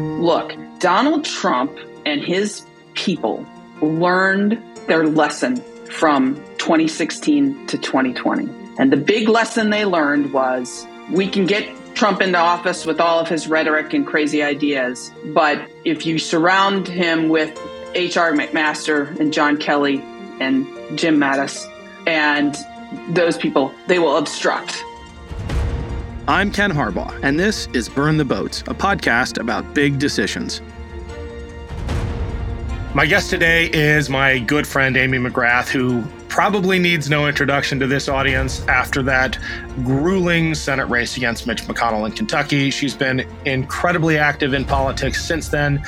[0.00, 3.46] Look, Donald Trump and his people
[3.82, 5.56] learned their lesson
[5.86, 8.48] from 2016 to 2020.
[8.78, 13.18] And the big lesson they learned was we can get Trump into office with all
[13.20, 17.50] of his rhetoric and crazy ideas, but if you surround him with
[17.94, 18.32] H.R.
[18.32, 20.00] McMaster and John Kelly
[20.40, 20.66] and
[20.98, 21.66] Jim Mattis
[22.06, 22.56] and
[23.14, 24.82] those people, they will obstruct.
[26.30, 30.62] I'm Ken Harbaugh, and this is Burn the Boats, a podcast about big decisions.
[32.94, 37.88] My guest today is my good friend Amy McGrath, who probably needs no introduction to
[37.88, 39.40] this audience after that
[39.82, 42.70] grueling Senate race against Mitch McConnell in Kentucky.
[42.70, 45.82] She's been incredibly active in politics since then,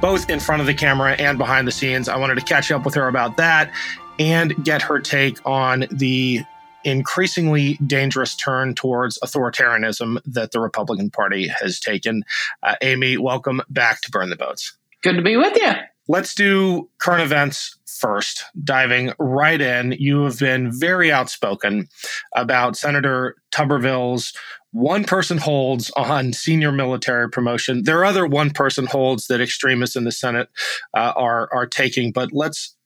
[0.00, 2.08] both in front of the camera and behind the scenes.
[2.08, 3.72] I wanted to catch up with her about that
[4.20, 6.44] and get her take on the
[6.84, 12.22] increasingly dangerous turn towards authoritarianism that the Republican Party has taken.
[12.62, 14.76] Uh, Amy, welcome back to Burn the Boats.
[15.02, 15.72] Good to be with you.
[16.10, 19.94] Let's do current events first, diving right in.
[19.98, 21.88] You have been very outspoken
[22.34, 24.32] about Senator Tuberville's
[24.72, 27.84] one person holds on senior military promotion.
[27.84, 30.48] There are other one person holds that extremists in the Senate
[30.94, 32.76] uh, are are taking, but let's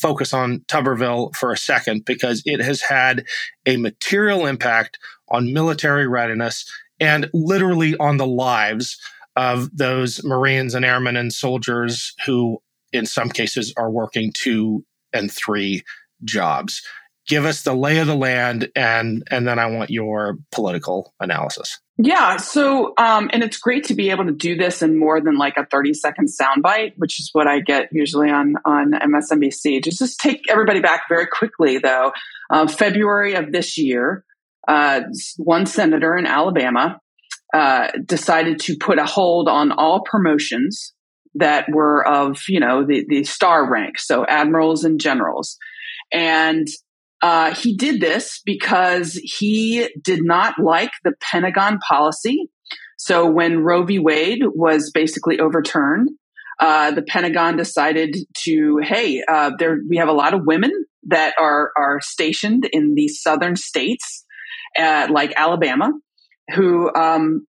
[0.00, 3.24] focus on Tuberville for a second because it has had
[3.66, 8.98] a material impact on military readiness and literally on the lives
[9.36, 12.58] of those Marines and airmen and soldiers who,
[12.92, 15.84] in some cases, are working two and three
[16.24, 16.82] jobs.
[17.28, 21.78] Give us the lay of the land, and and then I want your political analysis.
[22.00, 22.36] Yeah.
[22.36, 25.56] So, um, and it's great to be able to do this in more than like
[25.56, 29.82] a 30 second soundbite, which is what I get usually on, on MSNBC.
[29.82, 32.12] Just, just take everybody back very quickly though.
[32.50, 34.24] Uh, February of this year,
[34.68, 35.00] uh,
[35.38, 37.00] one senator in Alabama,
[37.52, 40.92] uh, decided to put a hold on all promotions
[41.34, 43.98] that were of, you know, the, the star rank.
[43.98, 45.56] So admirals and generals.
[46.12, 46.68] And
[47.22, 52.48] uh, he did this because he did not like the Pentagon policy.
[52.96, 53.98] So when Roe v.
[53.98, 56.10] Wade was basically overturned,
[56.60, 60.72] uh, the Pentagon decided to, hey, uh, there we have a lot of women
[61.06, 64.24] that are are stationed in these southern states,
[64.78, 65.92] uh, like Alabama,
[66.54, 67.46] who um,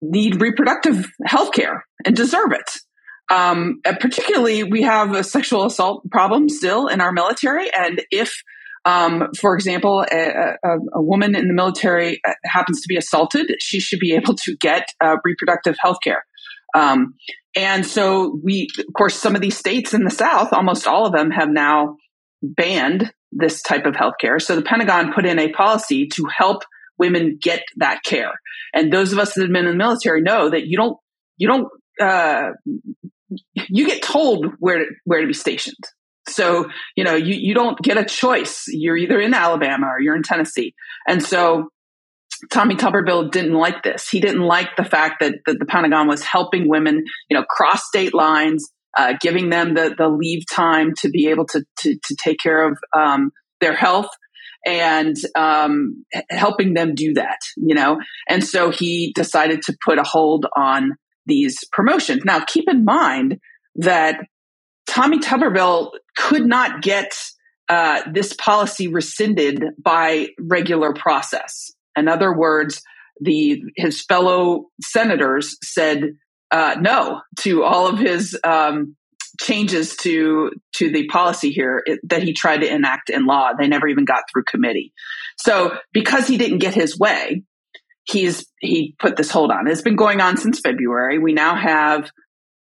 [0.00, 2.78] need reproductive health care and deserve it.
[3.30, 8.34] Um, particularly, we have a sexual assault problem still in our military, and if
[8.84, 13.54] um, for example, a, a, a, woman in the military uh, happens to be assaulted,
[13.60, 16.24] she should be able to get uh, reproductive health care.
[16.74, 17.14] Um,
[17.54, 21.12] and so we, of course, some of these states in the South, almost all of
[21.12, 21.96] them have now
[22.42, 24.38] banned this type of health care.
[24.38, 26.62] So the Pentagon put in a policy to help
[26.98, 28.32] women get that care.
[28.74, 30.96] And those of us that have been in the military know that you don't,
[31.36, 31.68] you don't,
[32.00, 32.50] uh,
[33.68, 35.84] you get told where to, where to be stationed.
[36.32, 38.64] So, you know, you, you don't get a choice.
[38.68, 40.74] You're either in Alabama or you're in Tennessee.
[41.06, 41.68] And so
[42.50, 44.08] Tommy Tuberville didn't like this.
[44.08, 47.86] He didn't like the fact that, that the Pentagon was helping women, you know, cross
[47.86, 52.16] state lines, uh, giving them the, the leave time to be able to, to, to
[52.16, 54.08] take care of um, their health
[54.66, 57.98] and um, helping them do that, you know.
[58.28, 60.92] And so he decided to put a hold on
[61.26, 62.24] these promotions.
[62.24, 63.38] Now, keep in mind
[63.76, 64.20] that
[64.86, 67.12] Tommy Tuberville could not get
[67.68, 71.72] uh, this policy rescinded by regular process.
[71.96, 72.82] In other words,
[73.20, 76.16] the his fellow senators said
[76.50, 78.96] uh, no to all of his um,
[79.40, 83.52] changes to to the policy here it, that he tried to enact in law.
[83.58, 84.92] They never even got through committee.
[85.38, 87.42] So because he didn't get his way,
[88.04, 89.68] he's he put this hold on.
[89.68, 91.18] It's been going on since February.
[91.18, 92.10] We now have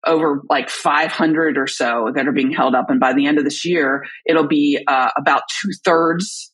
[0.05, 2.89] over like 500 or so that are being held up.
[2.89, 6.51] And by the end of this year, it'll be uh, about two thirds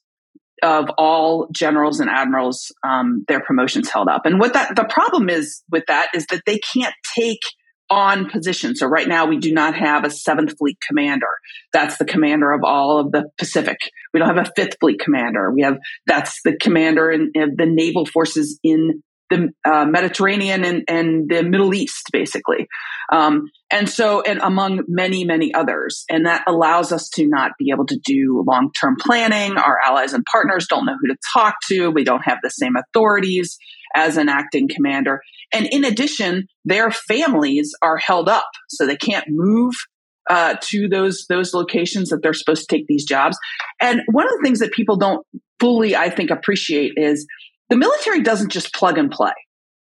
[0.63, 4.25] of all generals and admirals, um, their promotions held up.
[4.25, 7.41] And what that, the problem is with that is that they can't take
[7.89, 8.75] on position.
[8.75, 11.27] So right now we do not have a seventh fleet commander.
[11.71, 13.77] That's the commander of all of the Pacific.
[14.13, 15.51] We don't have a fifth fleet commander.
[15.53, 20.83] We have, that's the commander in, in the naval forces in the uh, Mediterranean and,
[20.87, 22.67] and, the Middle East, basically.
[23.11, 26.05] Um, and so, and among many, many others.
[26.09, 29.57] And that allows us to not be able to do long term planning.
[29.57, 31.89] Our allies and partners don't know who to talk to.
[31.89, 33.57] We don't have the same authorities
[33.95, 35.21] as an acting commander.
[35.53, 39.73] And in addition, their families are held up, so they can't move
[40.29, 43.37] uh, to those those locations that they're supposed to take these jobs.
[43.81, 45.25] And one of the things that people don't
[45.59, 47.25] fully, I think, appreciate is
[47.69, 49.33] the military doesn't just plug and play.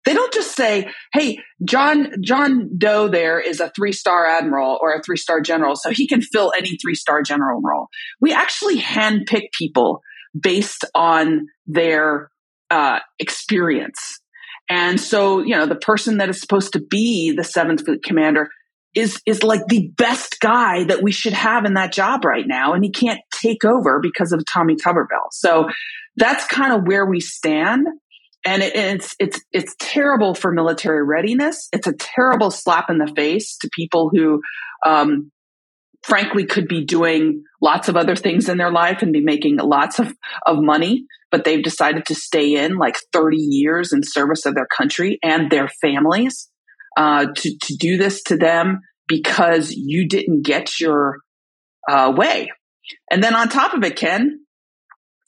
[0.05, 5.01] They don't just say, "Hey, John John Doe there is a three-star admiral or a
[5.01, 7.87] three-star general, so he can fill any three-star general role."
[8.21, 10.01] We actually handpick people
[10.39, 12.29] based on their
[12.69, 14.19] uh, experience.
[14.69, 18.49] And so, you know, the person that is supposed to be the seventh fleet commander
[18.95, 22.73] is is like the best guy that we should have in that job right now
[22.73, 25.31] and he can't take over because of Tommy Tuberville.
[25.31, 25.67] So
[26.17, 27.87] that's kind of where we stand
[28.45, 31.67] and it, it's it's it's terrible for military readiness.
[31.73, 34.41] It's a terrible slap in the face to people who
[34.85, 35.31] um,
[36.05, 39.97] frankly could be doing lots of other things in their life and be making lots
[39.97, 40.13] of,
[40.45, 44.67] of money, but they've decided to stay in like 30 years in service of their
[44.67, 46.47] country and their families
[46.95, 51.17] uh, to, to do this to them because you didn't get your
[51.89, 52.49] uh, way.
[53.09, 54.44] And then on top of it, Ken,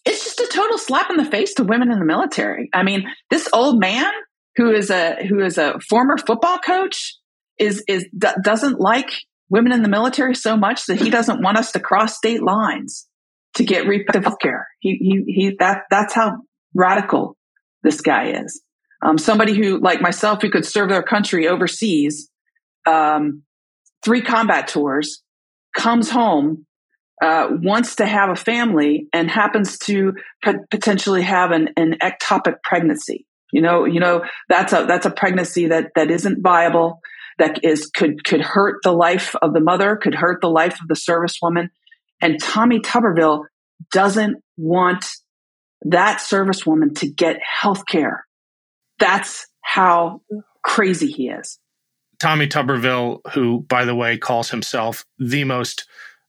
[0.07, 2.69] it's just a total slap in the face to women in the military.
[2.73, 4.11] I mean, this old man
[4.55, 7.15] who is a who is a former football coach
[7.59, 8.07] is is
[8.43, 9.11] doesn't like
[9.49, 13.07] women in the military so much that he doesn't want us to cross state lines
[13.57, 14.67] to get reproductive care.
[14.79, 16.37] He, he, he, that, that's how
[16.75, 17.35] radical
[17.83, 18.61] this guy is.
[19.01, 22.29] Um, somebody who, like myself, who could serve their country overseas,
[22.85, 23.43] um,
[24.03, 25.23] three combat tours,
[25.75, 26.66] comes home,
[27.21, 30.13] uh, wants to have a family, and happens to
[30.69, 33.25] potentially have an, an ectopic pregnancy.
[33.51, 36.99] You know, you know that's a that's a pregnancy that that isn't viable.
[37.39, 40.87] That is could could hurt the life of the mother, could hurt the life of
[40.87, 41.69] the servicewoman.
[42.21, 43.45] And Tommy Tuberville
[43.91, 45.05] doesn't want
[45.83, 48.25] that servicewoman to get health care.
[48.99, 50.21] That's how
[50.63, 51.59] crazy he is.
[52.19, 55.85] Tommy Tuberville, who, by the way, calls himself the most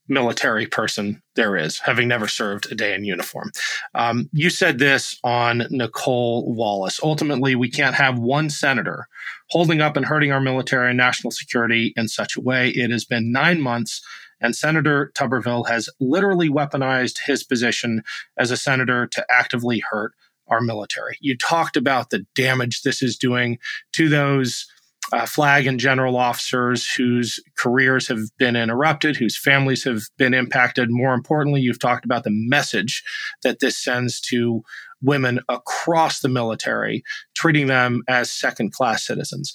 [0.09, 3.51] military person there is, having never served a day in uniform.
[3.95, 6.99] Um, you said this on Nicolle Wallace.
[7.01, 9.07] Ultimately, we can't have one senator
[9.51, 12.69] holding up and hurting our military and national security in such a way.
[12.69, 14.01] It has been nine months
[14.41, 18.03] and Senator Tuberville has literally weaponized his position
[18.37, 20.13] as a senator to actively hurt
[20.47, 21.17] our military.
[21.21, 23.59] You talked about the damage this is doing
[23.93, 24.65] to those
[25.11, 30.89] uh, flag and general officers whose careers have been interrupted, whose families have been impacted.
[30.91, 33.03] More importantly, you've talked about the message
[33.43, 34.63] that this sends to
[35.01, 37.03] women across the military,
[37.35, 39.53] treating them as second class citizens.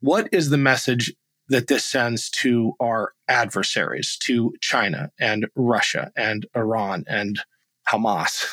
[0.00, 1.12] What is the message
[1.48, 7.40] that this sends to our adversaries, to China and Russia and Iran and
[7.88, 8.46] Hamas?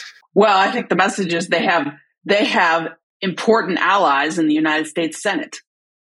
[0.34, 1.92] well, I think the message is they have
[2.24, 2.88] they have
[3.20, 5.60] important allies in the United States Senate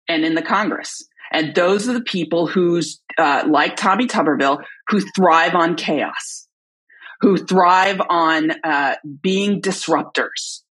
[0.07, 1.03] and in the Congress.
[1.31, 6.47] And those are the people who's uh, like Tommy Tuberville who thrive on chaos,
[7.21, 10.61] who thrive on uh, being disruptors,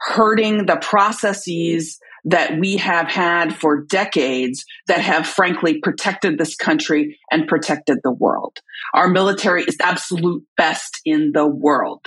[0.00, 7.18] hurting the processes that we have had for decades that have frankly protected this country
[7.32, 8.58] and protected the world.
[8.94, 12.06] Our military is absolute best in the world.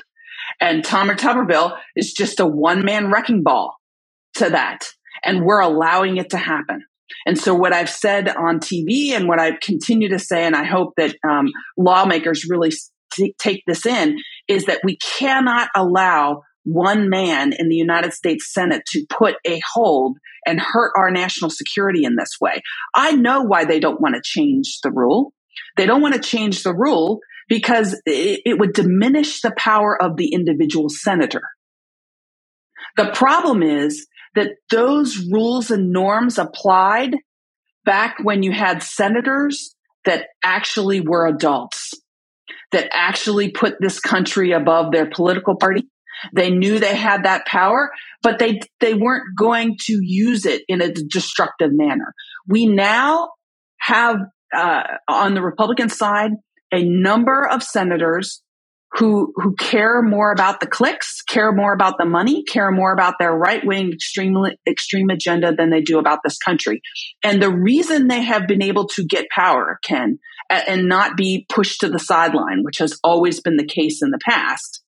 [0.62, 3.76] And Tommy Tuberville is just a one man wrecking ball
[4.36, 4.88] to that.
[5.26, 6.86] And we're allowing it to happen.
[7.26, 10.64] And so what I've said on TV and what I continue to say, and I
[10.64, 12.72] hope that um, lawmakers really
[13.14, 14.18] t- take this in,
[14.48, 19.62] is that we cannot allow one man in the United States Senate to put a
[19.74, 22.62] hold and hurt our national security in this way.
[22.94, 25.32] I know why they don't want to change the rule.
[25.78, 30.18] They don't want to change the rule because it, it would diminish the power of
[30.18, 31.44] the individual senator.
[32.98, 37.16] The problem is that those rules and norms applied
[37.84, 39.76] back when you had senators
[40.06, 41.94] that actually were adults,
[42.72, 45.88] that actually put this country above their political party
[46.34, 50.82] they knew they had that power, but they, they weren't going to use it in
[50.82, 52.14] a destructive manner.
[52.48, 53.32] We now
[53.80, 54.18] have,
[54.56, 56.32] uh, on the Republican side,
[56.72, 58.42] a number of senators
[58.94, 63.16] who who care more about the clicks, care more about the money, care more about
[63.20, 64.38] their right wing extreme
[64.68, 66.82] extreme agenda than they do about this country.
[67.24, 71.82] And the reason they have been able to get power, Ken, and not be pushed
[71.82, 74.82] to the sideline, which has always been the case in the past,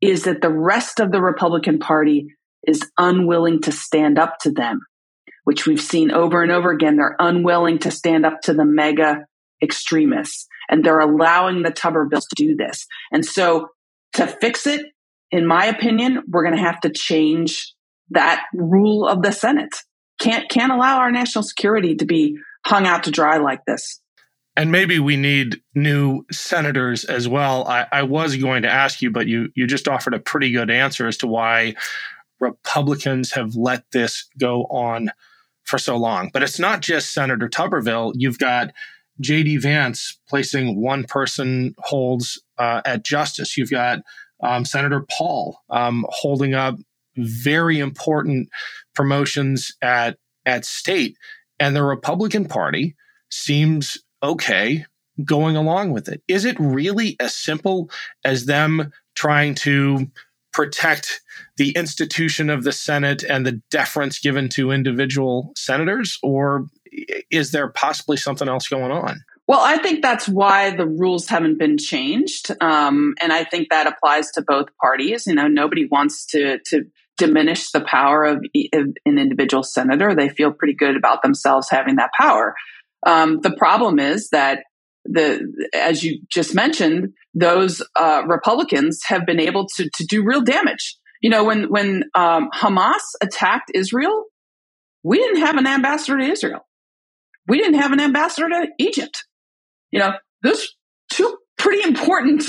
[0.00, 2.26] is that the rest of the Republican Party
[2.66, 4.80] is unwilling to stand up to them,
[5.44, 6.96] which we've seen over and over again.
[6.96, 9.26] They're unwilling to stand up to the MAGA
[9.62, 12.86] extremists and they're allowing the Tubervilles to do this.
[13.12, 13.68] And so
[14.14, 14.86] to fix it,
[15.30, 17.74] in my opinion, we're going to have to change
[18.10, 19.74] that rule of the Senate.
[20.20, 24.00] Can't, can't allow our national security to be hung out to dry like this.
[24.56, 27.68] And maybe we need new senators as well.
[27.68, 30.70] I, I, was going to ask you, but you you just offered a pretty good
[30.70, 31.74] answer as to why
[32.40, 35.10] Republicans have let this go on
[35.64, 36.30] for so long.
[36.32, 38.14] But it's not just Senator Tuberville.
[38.16, 38.72] You've got
[39.20, 39.58] J.D.
[39.58, 43.56] Vance placing one person holds uh, at justice.
[43.56, 44.00] You've got
[44.42, 46.76] um, Senator Paul um, holding up
[47.16, 48.48] very important
[48.94, 51.16] promotions at at state,
[51.58, 52.94] and the Republican Party
[53.30, 54.84] seems okay
[55.24, 56.22] going along with it.
[56.28, 57.90] Is it really as simple
[58.24, 60.06] as them trying to
[60.52, 61.20] protect
[61.56, 66.66] the institution of the Senate and the deference given to individual senators, or
[67.30, 69.20] is there possibly something else going on?
[69.48, 73.86] Well, I think that's why the rules haven't been changed, um, and I think that
[73.86, 75.26] applies to both parties.
[75.26, 76.84] You know, nobody wants to to
[77.16, 80.14] diminish the power of, of an individual senator.
[80.14, 82.54] They feel pretty good about themselves having that power.
[83.06, 84.64] Um, the problem is that
[85.04, 85.40] the
[85.72, 90.96] as you just mentioned, those uh, Republicans have been able to to do real damage.
[91.22, 94.24] You know, when when um, Hamas attacked Israel,
[95.04, 96.66] we didn't have an ambassador to Israel.
[97.48, 99.24] We didn't have an ambassador to Egypt.
[99.90, 100.12] You know,
[100.42, 100.74] those
[101.10, 102.44] two pretty important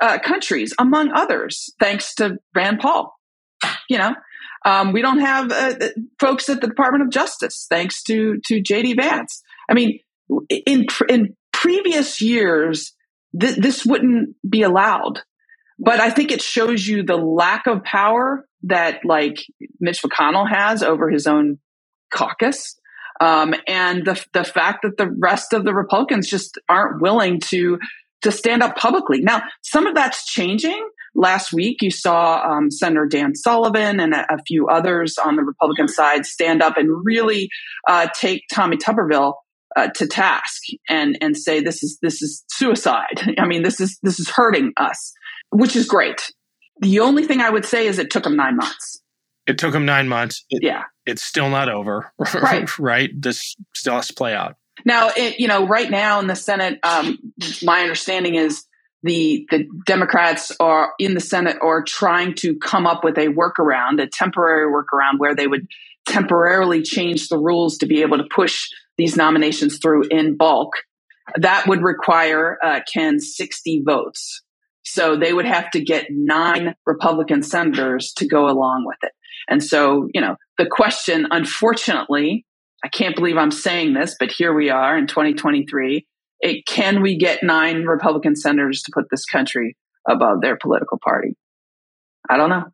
[0.00, 3.14] uh, countries, among others, thanks to Rand Paul.
[3.90, 4.14] You know,
[4.64, 5.74] um, we don't have uh,
[6.20, 9.42] folks at the Department of Justice, thanks to to JD Vance.
[9.68, 10.00] I mean,
[10.66, 12.94] in in previous years,
[13.38, 15.22] th- this wouldn't be allowed.
[15.78, 19.36] But I think it shows you the lack of power that like
[19.80, 21.58] Mitch McConnell has over his own
[22.12, 22.76] caucus.
[23.20, 27.78] Um, and the, the fact that the rest of the Republicans just aren't willing to,
[28.22, 29.20] to stand up publicly.
[29.20, 30.88] Now, some of that's changing.
[31.14, 35.42] Last week, you saw um, Senator Dan Sullivan and a, a, few others on the
[35.42, 37.48] Republican side stand up and really
[37.88, 39.34] uh, take Tommy Tuberville
[39.74, 43.34] uh, to task and and say this is this is suicide.
[43.38, 45.12] I mean, this is this is hurting us,
[45.50, 46.30] which is great.
[46.80, 49.02] The only thing I would say is it took him nine months.
[49.48, 50.44] It took him nine months.
[50.50, 52.12] It, yeah, it's still not over.
[52.34, 53.10] Right, right.
[53.20, 54.56] This still has to play out.
[54.84, 57.18] Now, it, you know, right now in the Senate, um,
[57.62, 58.64] my understanding is
[59.02, 64.02] the the Democrats are in the Senate are trying to come up with a workaround,
[64.02, 65.66] a temporary workaround where they would
[66.06, 70.72] temporarily change the rules to be able to push these nominations through in bulk.
[71.36, 74.42] That would require uh, Ken 60 votes.
[74.82, 79.12] So they would have to get nine Republican senators to go along with it.
[79.48, 82.44] And so, you know, the question, unfortunately,
[82.84, 86.06] I can't believe I'm saying this, but here we are in 2023.
[86.40, 89.76] It, can we get nine Republican senators to put this country
[90.08, 91.34] above their political party?
[92.28, 92.66] I don't know.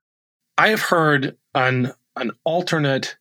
[0.59, 3.17] I have heard an an alternate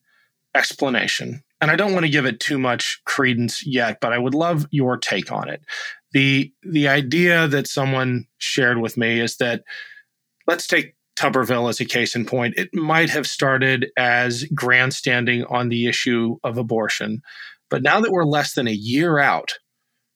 [0.54, 4.36] explanation, and I don't want to give it too much credence yet, but I would
[4.36, 5.64] love your take on it.
[6.12, 9.64] The the idea that someone shared with me is that
[10.46, 12.56] let's take Tuberville as a case in point.
[12.58, 17.22] It might have started as grandstanding on the issue of abortion,
[17.70, 19.54] but now that we're less than a year out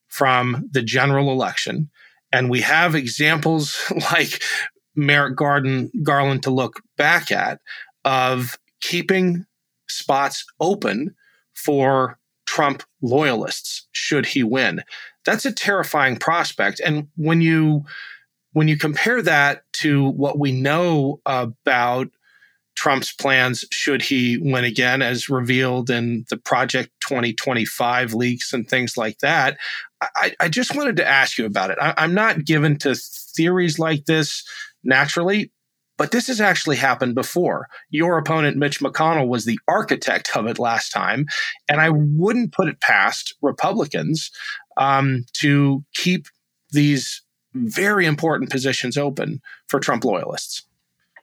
[0.07, 1.89] from the general election,
[2.31, 3.79] and we have examples
[4.11, 4.41] like
[4.95, 7.59] Merrick Garden, Garland to look back at
[8.03, 9.45] of keeping
[9.87, 11.15] spots open
[11.53, 14.81] for Trump loyalists should he win.
[15.25, 16.79] That's a terrifying prospect.
[16.79, 17.83] And when you
[18.53, 22.09] when you compare that to what we know about
[22.77, 28.95] Trump's plans should he win again, as revealed in the Project 2025 leaks and things
[28.95, 29.57] like that.
[29.99, 31.79] I, I just wanted to ask you about it.
[31.81, 34.47] I, I'm not given to theories like this
[34.83, 35.51] naturally,
[35.97, 37.67] but this has actually happened before.
[37.89, 41.25] Your opponent, Mitch McConnell, was the architect of it last time.
[41.67, 44.29] And I wouldn't put it past Republicans
[44.77, 46.27] um, to keep
[46.71, 47.23] these
[47.53, 50.63] very important positions open for Trump loyalists.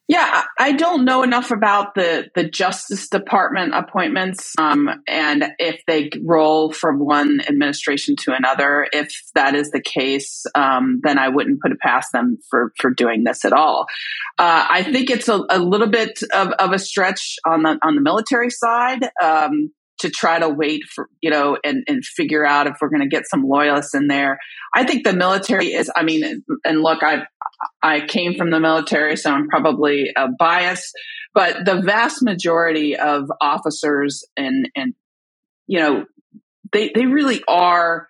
[0.06, 6.10] Yeah, I don't know enough about the the Justice Department appointments um, and if they
[6.22, 8.86] roll from one administration to another.
[8.92, 12.90] If that is the case, um, then I wouldn't put it past them for for
[12.90, 13.86] doing this at all.
[14.38, 17.94] Uh, I think it's a, a little bit of, of, a stretch on the on
[17.94, 19.08] the military side.
[19.22, 19.70] Um,
[20.04, 23.08] to try to wait for you know and, and figure out if we're going to
[23.08, 24.38] get some loyalists in there.
[24.74, 27.22] I think the military is i mean and look i
[27.82, 30.92] i came from the military so i'm probably uh, a bias
[31.34, 34.94] but the vast majority of officers and and
[35.66, 36.04] you know
[36.72, 38.08] they they really are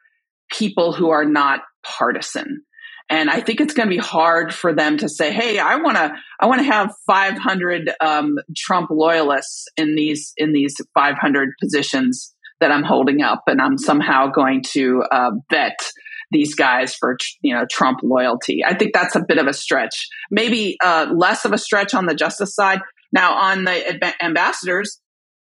[0.51, 2.63] people who are not partisan
[3.11, 5.97] and I think it's going to be hard for them to say, "Hey, I want
[5.97, 12.35] to, I want to have 500 um, Trump loyalists in these in these 500 positions
[12.61, 15.79] that I'm holding up, and I'm somehow going to uh, vet
[16.31, 20.09] these guys for you know Trump loyalty." I think that's a bit of a stretch.
[20.31, 22.81] Maybe uh, less of a stretch on the justice side.
[23.13, 25.01] Now, on the ambassadors,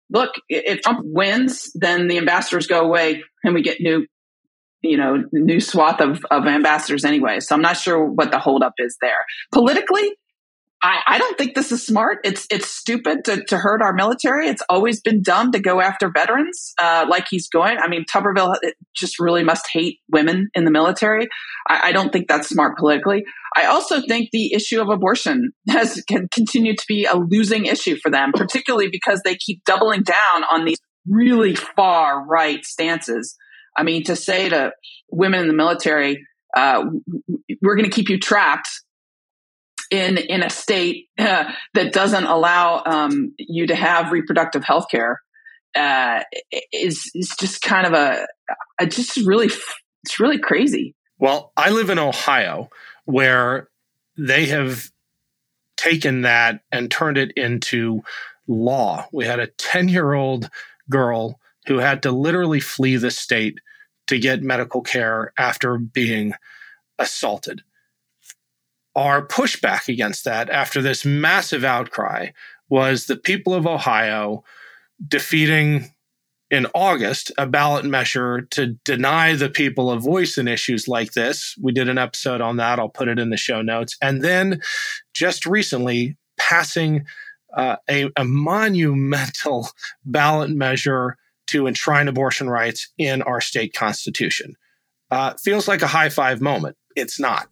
[0.10, 4.06] look, if Trump wins, then the ambassadors go away and we get new,
[4.86, 7.40] you know, new swath of, of ambassadors anyway.
[7.40, 9.26] So I'm not sure what the holdup is there.
[9.52, 10.12] Politically,
[10.86, 12.20] I, I, don't think this is smart.
[12.24, 14.48] It's it's stupid to, to hurt our military.
[14.48, 17.78] It's always been dumb to go after veterans uh, like he's going.
[17.80, 18.56] I mean, Tuberville
[18.96, 21.28] just really must hate women in the military.
[21.68, 23.24] I, I, don't think that's smart politically.
[23.56, 28.12] I also think the issue of abortion has continued to be a losing issue for
[28.12, 30.78] them, particularly because they keep doubling down on these
[31.08, 33.36] really far right stances.
[33.76, 34.72] I mean, to say to
[35.10, 36.86] women in the military, uh,
[37.62, 38.70] we're going to keep you trapped
[39.92, 45.22] in in a state uh, that doesn't allow um, you to have reproductive health care
[45.76, 46.22] uh,
[46.72, 48.26] is is just kind of a,
[48.80, 49.50] a just really
[50.04, 50.96] it's really crazy.
[51.18, 52.70] Well, I live in Ohio
[53.06, 53.70] where
[54.18, 54.90] they have
[55.78, 58.02] taken that and turned it into
[58.48, 59.08] law.
[59.12, 60.50] We had a 10 year old
[60.90, 63.60] girl who had to literally flee the state
[64.08, 66.34] to get medical care after being
[67.00, 67.62] assaulted
[68.96, 72.30] our pushback against that after this massive outcry
[72.70, 74.44] was the people of Ohio
[75.06, 75.92] defeating
[76.50, 81.56] in August a ballot measure to deny the people a voice in issues like this.
[81.62, 82.80] We did an episode on that.
[82.80, 83.98] I'll put it in the show notes.
[84.02, 84.62] And then
[85.14, 87.06] just recently passing
[87.56, 89.70] uh, a, a monumental
[90.06, 94.56] ballot measure to enshrine abortion rights in our state constitution.
[95.12, 96.76] Uh, feels like a high five moment.
[96.96, 97.48] It's not.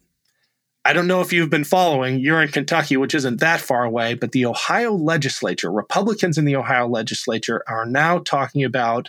[0.86, 2.20] I don't know if you've been following.
[2.20, 6.56] You're in Kentucky, which isn't that far away, but the Ohio legislature, Republicans in the
[6.56, 9.08] Ohio legislature, are now talking about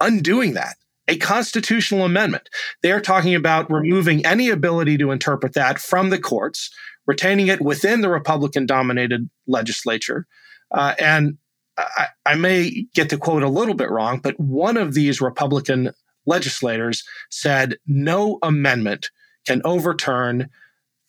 [0.00, 0.76] undoing that.
[1.06, 2.48] A constitutional amendment.
[2.82, 6.70] They are talking about removing any ability to interpret that from the courts,
[7.06, 10.26] retaining it within the Republican dominated legislature.
[10.72, 11.36] Uh, and
[11.76, 15.90] I, I may get the quote a little bit wrong, but one of these Republican
[16.26, 19.10] legislators said no amendment
[19.46, 20.48] can overturn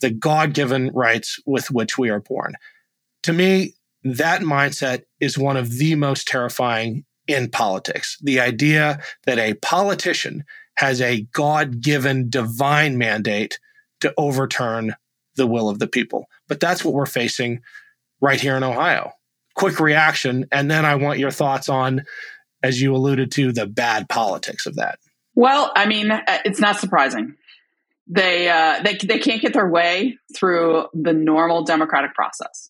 [0.02, 2.56] the God given rights with which we are born.
[3.24, 3.74] To me,
[4.04, 8.18] that mindset is one of the most terrifying in politics.
[8.22, 10.44] The idea that a politician
[10.76, 13.60] has a God given divine mandate
[14.02, 14.96] to overturn
[15.36, 16.28] the will of the people.
[16.48, 17.62] But that's what we're facing
[18.22, 19.14] right here in Ohio.
[19.56, 22.04] Quick reaction, and then I want your thoughts on,
[22.62, 25.00] as you alluded to, the bad politics of that.
[25.34, 27.36] Well, I mean, uh, it's not surprising
[28.08, 32.70] they uh, they they can't get their way through the normal democratic process.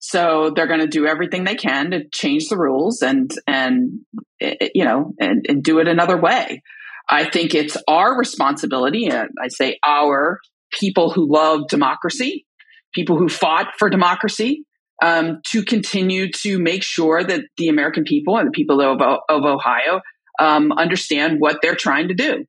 [0.00, 4.00] So they're going to do everything they can to change the rules and and
[4.40, 6.62] eh, eh, you know and, and do it another way.
[7.08, 12.46] I think it's our responsibility, and I say our people who love democracy,
[12.94, 14.64] people who fought for democracy,
[15.02, 19.44] um, to continue to make sure that the American people and the people of, of
[19.44, 20.00] Ohio
[20.38, 22.44] um, understand what they're trying to do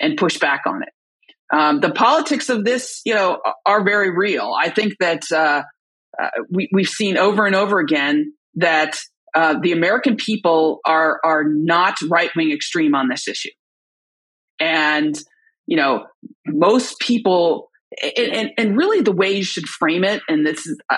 [0.00, 0.90] and push back on it.
[1.54, 4.54] Um, the politics of this, you know, are very real.
[4.58, 5.62] I think that uh,
[6.20, 8.98] uh, we, we've seen over and over again that
[9.34, 13.50] uh, the American people are are not right wing extreme on this issue,
[14.58, 15.18] and
[15.66, 16.06] you know,
[16.46, 17.68] most people.
[18.16, 20.96] And, and, really, the way you should frame it, and this is uh,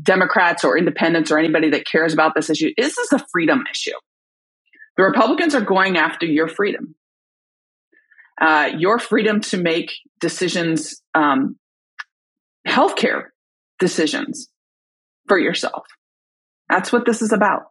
[0.00, 3.96] Democrats or independents or anybody that cares about this issue, this is a freedom issue.
[4.96, 6.94] The Republicans are going after your freedom
[8.40, 11.56] uh, your freedom to make decisions, um,
[12.66, 13.24] healthcare
[13.78, 14.48] decisions
[15.26, 15.86] for yourself.
[16.68, 17.62] That's what this is about.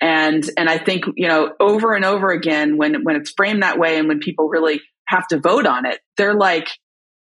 [0.00, 3.78] And, and I think, you know, over and over again, when, when it's framed that
[3.78, 6.68] way and when people really have to vote on it, they're like,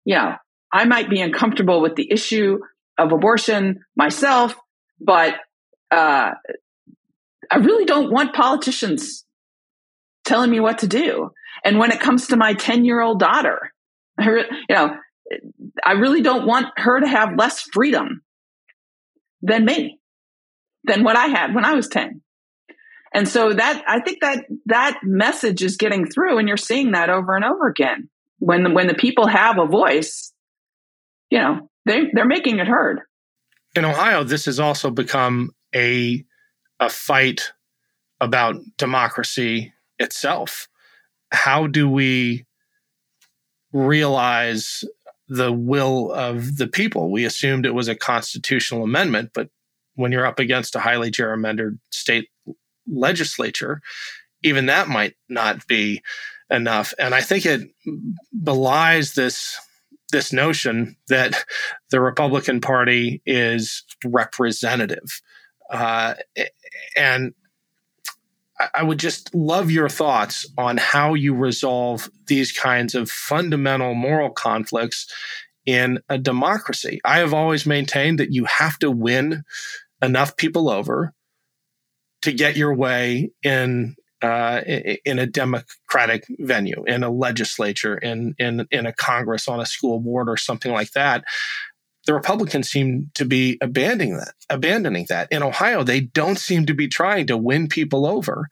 [0.05, 0.37] yeah,
[0.73, 2.59] I might be uncomfortable with the issue
[2.99, 4.55] of abortion myself,
[5.01, 5.35] but,
[5.91, 6.33] uh,
[7.51, 9.25] I really don't want politicians
[10.25, 11.31] telling me what to do.
[11.65, 13.73] And when it comes to my 10 year old daughter,
[14.21, 14.97] you know,
[15.85, 18.23] I really don't want her to have less freedom
[19.43, 19.99] than me,
[20.85, 22.23] than what I had when I was 10.
[23.15, 27.11] And so that, I think that that message is getting through and you're seeing that
[27.11, 28.11] over and over again.
[28.41, 30.33] When when the people have a voice,
[31.31, 33.01] you know, they, they're making it heard.
[33.75, 36.25] In Ohio, this has also become a,
[36.81, 37.53] a fight
[38.21, 40.69] about democracy itself
[41.31, 42.47] how do we
[43.73, 44.85] realize
[45.29, 47.11] the will of the people?
[47.11, 49.49] We assumed it was a constitutional amendment, but
[49.95, 52.29] when you're up against a highly gerrymandered state
[52.87, 53.83] legislature,
[54.43, 56.03] even that might not be
[56.51, 56.95] enough.
[56.99, 57.69] And I think it
[58.43, 59.59] belies this
[60.13, 61.45] this notion that
[61.91, 65.21] the Republican Party is representative.
[65.71, 66.15] Uh,
[66.97, 67.35] and
[68.75, 74.31] I would just love your thoughts on how you resolve these kinds of fundamental moral
[74.31, 75.13] conflicts
[75.65, 77.01] in a democracy.
[77.05, 79.45] I have always maintained that you have to win
[80.03, 81.15] enough people over
[82.23, 84.63] to get your way in uh,
[85.05, 90.01] in a democratic venue, in a legislature, in in in a Congress, on a school
[90.01, 91.25] board, or something like that.
[92.07, 94.33] The Republicans seem to be abandoning that.
[94.49, 98.49] Abandoning that in Ohio, they don't seem to be trying to win people over.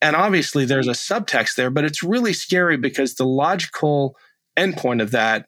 [0.00, 4.16] And obviously, there's a subtext there, but it's really scary because the logical
[4.58, 5.46] endpoint of that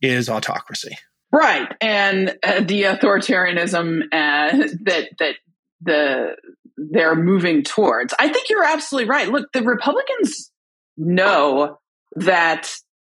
[0.00, 0.98] is autocracy.
[1.30, 5.36] Right, and uh, the authoritarianism uh, that that
[5.80, 6.36] the
[6.76, 8.14] they're moving towards.
[8.18, 9.28] I think you're absolutely right.
[9.28, 10.50] Look, the Republicans
[10.96, 11.78] know
[12.16, 12.70] that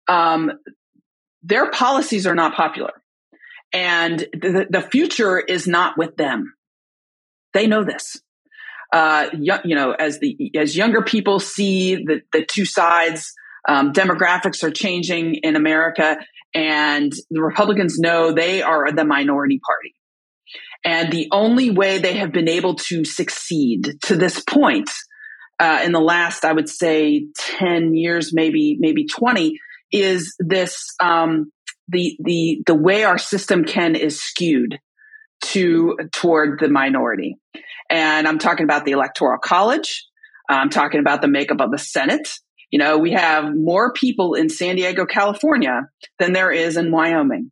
[0.09, 0.53] um,
[1.43, 2.93] their policies are not popular,
[3.73, 6.55] and the, the future is not with them.
[7.55, 8.21] They know this.
[8.93, 13.33] Uh, you know, as the as younger people see the the two sides,
[13.69, 16.19] um, demographics are changing in America,
[16.55, 19.95] and the Republicans know they are the minority party.
[20.87, 24.89] And the only way they have been able to succeed to this point
[25.59, 27.27] uh, in the last, I would say,
[27.59, 29.59] 10 years, maybe, maybe 20,
[29.91, 31.51] is this um,
[31.89, 34.79] the, the, the way our system can is skewed
[35.47, 37.37] to toward the minority.
[37.91, 40.07] And I'm talking about the electoral college.
[40.49, 42.29] I'm talking about the makeup of the Senate.
[42.71, 45.89] You know, we have more people in San Diego, California
[46.21, 47.51] than there is in Wyoming.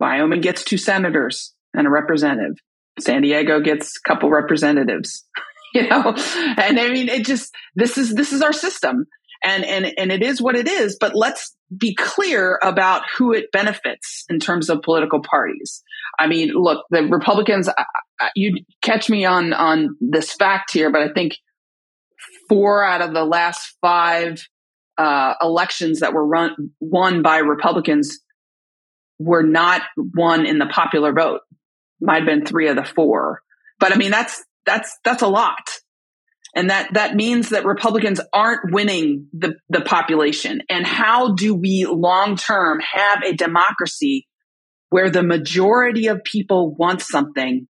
[0.00, 2.56] Wyoming gets two senators and a representative.
[2.98, 5.24] San Diego gets a couple representatives,
[5.74, 6.14] you know,
[6.56, 9.06] and I mean, it just, this is, this is our system
[9.42, 13.50] and, and, and it is what it is, but let's be clear about who it
[13.52, 15.82] benefits in terms of political parties.
[16.18, 17.68] I mean, look, the Republicans,
[18.34, 21.36] you catch me on, on this fact here, but I think
[22.48, 24.42] four out of the last five
[24.98, 28.20] uh, elections that were run, won by Republicans
[29.18, 31.40] were not won in the popular vote
[32.00, 33.42] might have been three of the four.
[33.78, 35.80] But I mean, that's, that's, that's a lot.
[36.54, 40.62] And that, that means that Republicans aren't winning the, the population.
[40.68, 44.26] And how do we long term have a democracy
[44.88, 47.68] where the majority of people want something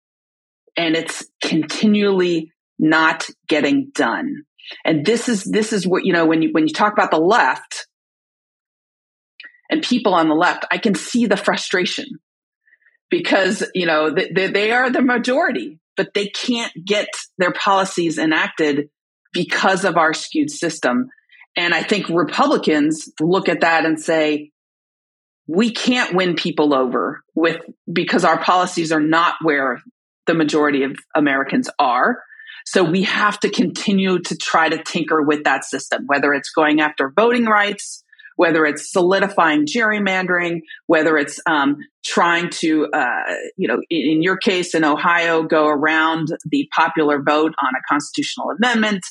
[0.76, 4.44] and it's continually not getting done?
[4.84, 7.18] And this is, this is what, you know, when you, when you talk about the
[7.18, 7.86] left
[9.70, 12.06] and people on the left, I can see the frustration
[13.10, 18.88] because you know they, they are the majority but they can't get their policies enacted
[19.32, 21.08] because of our skewed system.
[21.56, 24.50] And i think republicans look at that and say
[25.46, 29.80] we can't win people over with because our policies are not where
[30.26, 32.22] the majority of americans are.
[32.66, 36.80] So we have to continue to try to tinker with that system whether it's going
[36.80, 38.04] after voting rights
[38.38, 44.36] whether it's solidifying gerrymandering, whether it's um, trying to, uh, you know, in, in your
[44.36, 49.04] case in Ohio, go around the popular vote on a constitutional amendment,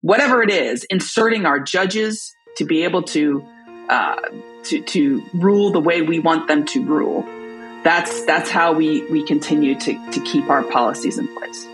[0.00, 3.46] whatever it is, inserting our judges to be able to
[3.88, 4.16] uh,
[4.64, 7.22] to to rule the way we want them to rule.
[7.84, 11.68] That's that's how we we continue to to keep our policies in place.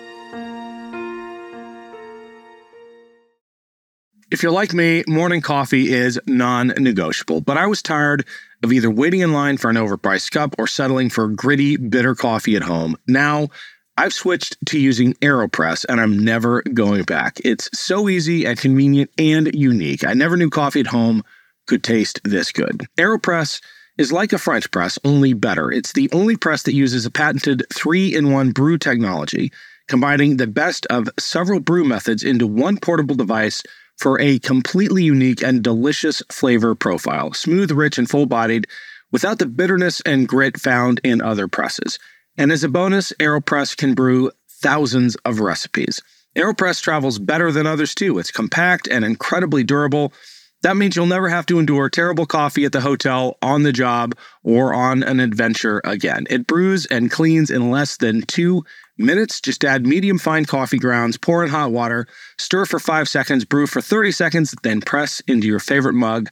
[4.30, 8.24] If you're like me, morning coffee is non negotiable, but I was tired
[8.62, 12.54] of either waiting in line for an overpriced cup or settling for gritty, bitter coffee
[12.54, 12.96] at home.
[13.08, 13.48] Now,
[13.96, 17.40] I've switched to using AeroPress and I'm never going back.
[17.44, 20.04] It's so easy and convenient and unique.
[20.04, 21.24] I never knew coffee at home
[21.66, 22.86] could taste this good.
[22.98, 23.60] AeroPress
[23.98, 25.72] is like a French press, only better.
[25.72, 29.50] It's the only press that uses a patented three in one brew technology,
[29.88, 33.64] combining the best of several brew methods into one portable device
[34.00, 38.66] for a completely unique and delicious flavor profile, smooth, rich, and full bodied,
[39.12, 41.98] without the bitterness and grit found in other presses.
[42.38, 46.00] And as a bonus, AeroPress can brew thousands of recipes.
[46.34, 48.18] AeroPress travels better than others too.
[48.18, 50.14] It's compact and incredibly durable.
[50.62, 54.14] That means you'll never have to endure terrible coffee at the hotel, on the job,
[54.42, 56.26] or on an adventure again.
[56.30, 58.64] It brews and cleans in less than two
[59.00, 59.40] minutes.
[59.40, 62.06] Just add medium fine coffee grounds, pour in hot water,
[62.38, 66.28] stir for five seconds, brew for 30 seconds, then press into your favorite mug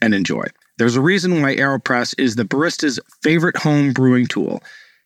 [0.00, 0.44] and enjoy.
[0.78, 4.62] There's a reason why AeroPress is the barista's favorite home brewing tool.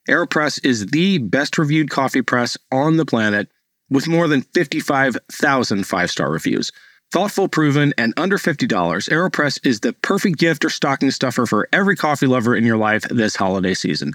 [0.09, 3.48] AeroPress is the best reviewed coffee press on the planet
[3.90, 6.70] with more than 55,000 five star reviews.
[7.12, 11.96] Thoughtful, proven, and under $50, AeroPress is the perfect gift or stocking stuffer for every
[11.96, 14.14] coffee lover in your life this holiday season.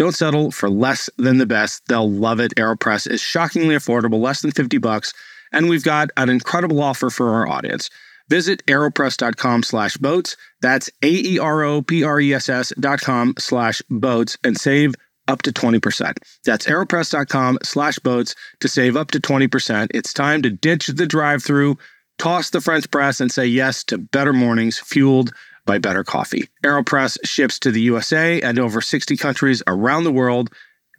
[0.00, 1.84] Don't settle for less than the best.
[1.88, 2.54] They'll love it.
[2.54, 5.12] AeroPress is shockingly affordable, less than 50 bucks,
[5.52, 7.90] and we've got an incredible offer for our audience.
[8.30, 10.38] Visit aeropress.com slash boats.
[10.62, 14.94] That's A-E-R-O-P-R-E-S-S dot com slash boats and save
[15.28, 16.14] up to 20%.
[16.46, 19.88] That's aeropress.com slash boats to save up to 20%.
[19.92, 21.76] It's time to ditch the drive through,
[22.16, 25.34] toss the French press, and say yes to better mornings fueled
[25.66, 26.48] by better coffee.
[26.64, 30.50] AeroPress ships to the USA and over 60 countries around the world,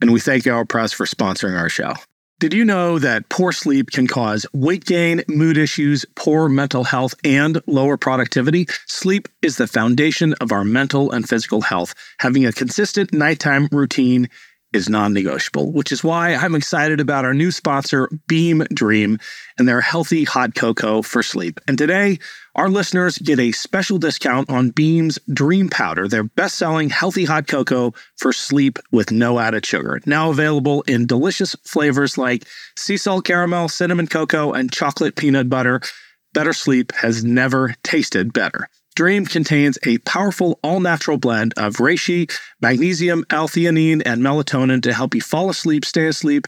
[0.02, 1.94] and we thank AeroPress for sponsoring our show.
[2.42, 7.14] Did you know that poor sleep can cause weight gain, mood issues, poor mental health,
[7.24, 8.66] and lower productivity?
[8.88, 11.94] Sleep is the foundation of our mental and physical health.
[12.18, 14.28] Having a consistent nighttime routine
[14.74, 19.20] is non negotiable, which is why I'm excited about our new sponsor, Beam Dream,
[19.58, 21.60] and their healthy hot cocoa for sleep.
[21.68, 22.20] And today,
[22.56, 27.48] our listeners get a special discount on Beam's Dream Powder, their best selling healthy hot
[27.48, 30.00] cocoa for sleep with no added sugar.
[30.06, 32.46] Now available in delicious flavors like
[32.78, 35.82] sea salt caramel, cinnamon cocoa, and chocolate peanut butter.
[36.34, 38.70] Better sleep has never tasted better.
[38.96, 42.30] Dream contains a powerful all natural blend of reishi,
[42.62, 46.48] magnesium, L theanine, and melatonin to help you fall asleep, stay asleep,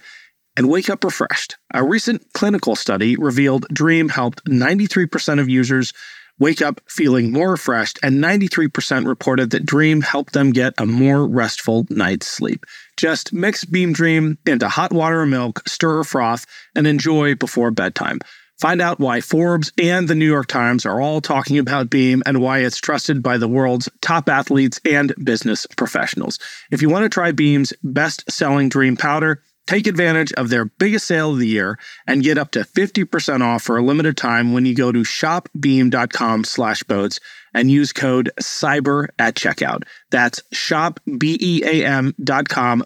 [0.57, 1.57] and wake up refreshed.
[1.73, 5.93] A recent clinical study revealed Dream helped 93% of users
[6.39, 11.27] wake up feeling more refreshed, and 93% reported that Dream helped them get a more
[11.27, 12.65] restful night's sleep.
[12.97, 17.71] Just mix Beam Dream into hot water or milk, stir or froth, and enjoy before
[17.71, 18.19] bedtime.
[18.59, 22.41] Find out why Forbes and the New York Times are all talking about Beam and
[22.41, 26.39] why it's trusted by the world's top athletes and business professionals.
[26.71, 31.07] If you want to try Beam's best selling dream powder, take advantage of their biggest
[31.07, 34.65] sale of the year and get up to 50% off for a limited time when
[34.65, 37.19] you go to shopbeam.com slash boats
[37.53, 39.83] and use code cyber at checkout.
[40.11, 41.25] That's shopbeam.com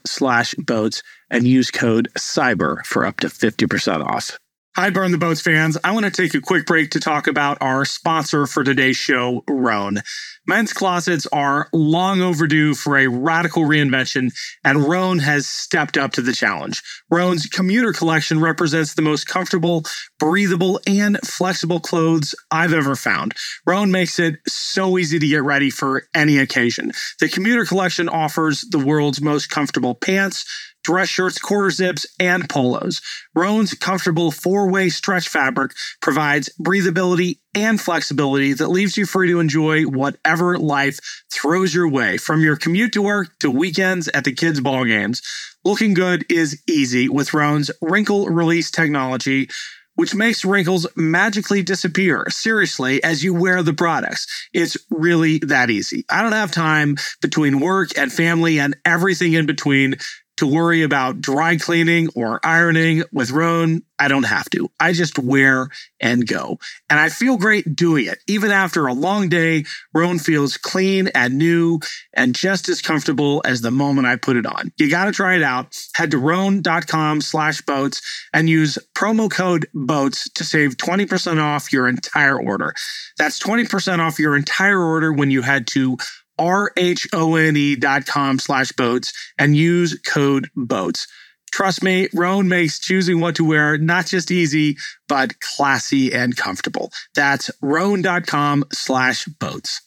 [0.05, 4.39] slash boats and use code cyber for up to 50% off.
[4.79, 5.75] Hi, Burn the Boats fans.
[5.83, 9.43] I want to take a quick break to talk about our sponsor for today's show,
[9.49, 10.03] Rhone.
[10.45, 14.31] Men's closets are long overdue for a radical reinvention,
[14.63, 16.83] and Rhone has stepped up to the challenge.
[17.09, 19.83] Rhone's commuter collection represents the most comfortable,
[20.19, 23.33] breathable, and flexible clothes I've ever found.
[23.65, 26.91] Rhone makes it so easy to get ready for any occasion.
[27.19, 30.45] The commuter collection offers the world's most comfortable pants,
[30.87, 33.01] dress shirts, quarter zips, and polos.
[33.35, 39.41] Rhone's comfortable four way stretch fabric provides breathability and flexibility that leaves you free to
[39.41, 40.97] enjoy whatever life
[41.31, 45.21] throws your way, from your commute to work to weekends at the kids' ball games.
[45.65, 49.49] Looking good is easy with Rhone's wrinkle release technology
[49.97, 54.27] which makes wrinkles magically disappear, seriously, as you wear the products.
[54.53, 56.05] It's really that easy.
[56.07, 59.95] I don't have time between work and family and everything in between
[60.37, 63.81] to worry about dry cleaning or ironing with Rhone.
[63.99, 64.69] I don't have to.
[64.79, 65.69] I just wear
[65.99, 66.59] and go.
[66.89, 68.19] And I feel great doing it.
[68.27, 71.79] Even after a long day, Rhone feels clean and new
[72.13, 74.71] and just as comfortable as the moment I put it on.
[74.77, 75.75] You got to try it out.
[75.95, 78.01] Head to rhone.com slash boats
[78.33, 82.73] and use promo code boats to save 20% off your entire order.
[83.17, 85.97] That's 20% off your entire order when you head to
[86.39, 91.07] R-H-O-N-E dot com slash boats and use code boats.
[91.51, 96.91] Trust me, Rhone makes choosing what to wear not just easy, but classy and comfortable.
[97.15, 99.81] That's rhone.com slash boats.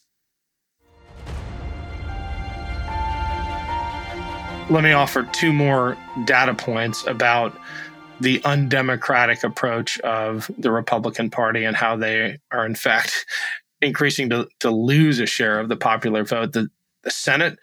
[4.70, 7.58] Let me offer two more data points about
[8.20, 13.26] the undemocratic approach of the Republican Party and how they are, in fact,
[13.82, 16.52] increasing to, to lose a share of the popular vote.
[16.52, 16.68] The,
[17.02, 17.58] the Senate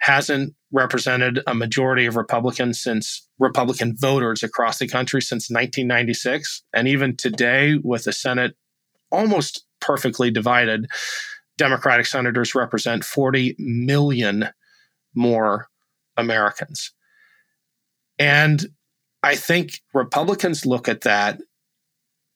[0.00, 6.62] hasn't represented a majority of Republicans since Republican voters across the country since 1996.
[6.72, 8.56] And even today, with the Senate
[9.10, 10.86] almost perfectly divided,
[11.58, 14.48] Democratic senators represent 40 million
[15.14, 15.68] more
[16.16, 16.92] Americans.
[18.18, 18.66] And
[19.22, 21.40] I think Republicans look at that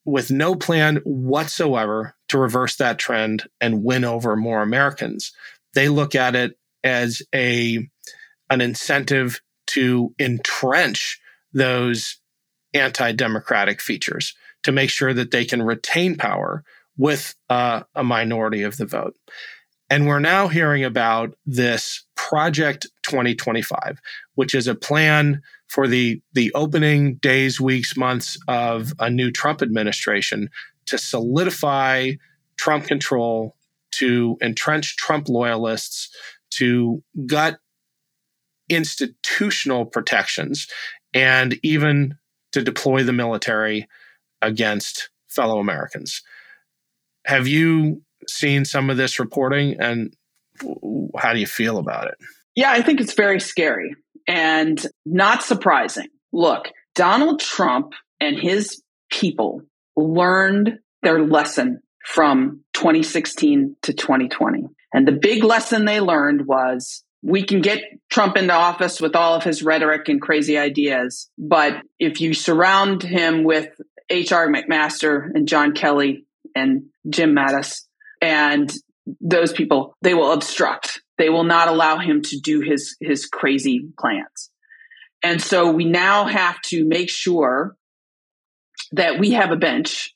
[0.05, 5.33] with no plan whatsoever to reverse that trend and win over more Americans.
[5.73, 7.87] They look at it as a
[8.49, 11.19] an incentive to entrench
[11.53, 12.17] those
[12.75, 16.63] anti-democratic features to make sure that they can retain power
[16.97, 19.15] with uh, a minority of the vote.
[19.89, 23.99] And we're now hearing about this Project 2025,
[24.35, 25.41] which is a plan
[25.75, 30.49] for the, the opening days, weeks, months of a new Trump administration
[30.85, 32.11] to solidify
[32.55, 33.57] Trump control,
[33.91, 36.15] to entrench Trump loyalists,
[36.51, 37.57] to gut
[38.69, 40.65] institutional protections
[41.13, 42.15] and even
[42.53, 43.85] to deploy the military
[44.41, 46.21] against fellow Americans.
[47.25, 50.15] Have you seen some of this reporting and
[51.17, 52.15] how do you feel about it?
[52.55, 53.93] Yeah, I think it's very scary
[54.27, 56.07] and not surprising.
[56.31, 59.61] Look, Donald Trump and his people
[59.95, 64.65] learned their lesson from 2016 to 2020.
[64.93, 69.33] And the big lesson they learned was we can get Trump into office with all
[69.35, 71.29] of his rhetoric and crazy ideas.
[71.37, 73.69] But if you surround him with
[74.09, 74.47] H.R.
[74.47, 77.81] McMaster and John Kelly and Jim Mattis
[78.21, 78.71] and
[79.19, 81.01] those people, they will obstruct.
[81.17, 84.49] They will not allow him to do his, his crazy plans.
[85.23, 87.75] And so we now have to make sure
[88.91, 90.13] that we have a bench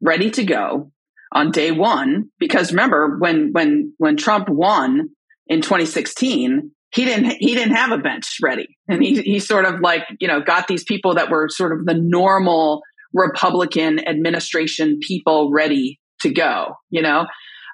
[0.00, 0.92] ready to go
[1.32, 2.30] on day one.
[2.38, 5.10] Because remember, when, when, when Trump won
[5.46, 8.78] in 2016, he didn't, he didn't have a bench ready.
[8.88, 11.84] And he, he sort of like, you know, got these people that were sort of
[11.84, 17.26] the normal Republican administration people ready to go, you know?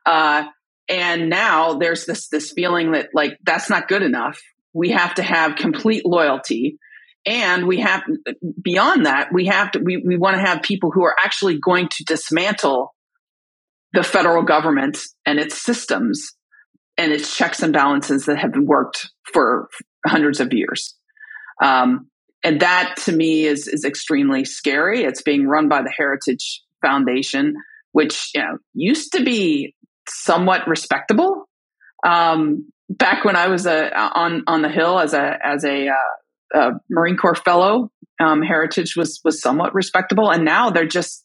[0.05, 0.45] Uh,
[0.89, 4.41] and now there's this, this feeling that like, that's not good enough.
[4.73, 6.79] We have to have complete loyalty.
[7.27, 8.03] And we have,
[8.61, 11.89] beyond that, we have to, we, we want to have people who are actually going
[11.89, 12.95] to dismantle
[13.95, 16.33] the federal government and its systems
[16.99, 19.69] and its checks and balances that have worked for
[20.07, 20.95] hundreds of years.
[21.63, 22.09] Um,
[22.45, 25.05] and that to me is, is extremely scary.
[25.05, 27.55] It's being run by the Heritage Foundation,
[27.93, 29.75] which you know, used to be
[30.09, 31.49] somewhat respectable.
[32.07, 35.95] Um, back when I was a, on on the Hill as a as a, uh,
[36.55, 37.91] a Marine Corps fellow,
[38.21, 41.25] um, Heritage was was somewhat respectable, and now they're just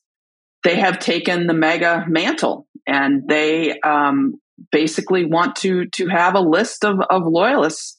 [0.64, 4.40] they have taken the MAGA mantle, and they um,
[4.72, 7.98] basically want to to have a list of, of loyalists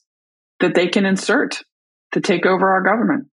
[0.61, 1.63] that they can insert
[2.13, 3.29] to take over our government.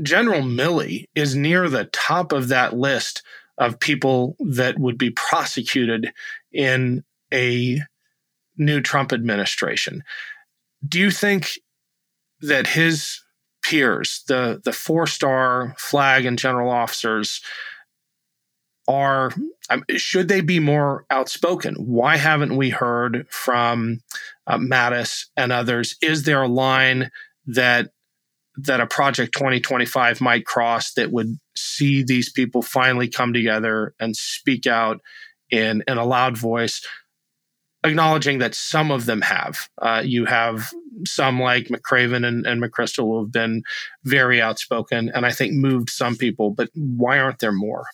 [0.00, 3.22] General Milley is near the top of that list
[3.58, 6.12] of people that would be prosecuted
[6.52, 7.80] in a
[8.56, 10.02] new Trump administration.
[10.86, 11.58] Do you think
[12.40, 13.20] that his
[13.62, 17.40] peers, the the four star flag and general officers,
[18.88, 19.32] are
[19.70, 21.74] um, should they be more outspoken?
[21.76, 24.00] Why haven't we heard from
[24.46, 25.96] uh, Mattis and others?
[26.02, 27.10] Is there a line
[27.46, 27.90] that
[28.56, 34.16] that a project 2025 might cross that would see these people finally come together and
[34.16, 35.00] speak out
[35.50, 36.86] in, in a loud voice,
[37.84, 39.68] acknowledging that some of them have.
[39.80, 40.72] Uh, you have
[41.06, 43.62] some like McRaven and, and McChrystal who have been
[44.04, 47.84] very outspoken and I think moved some people, but why aren't there more?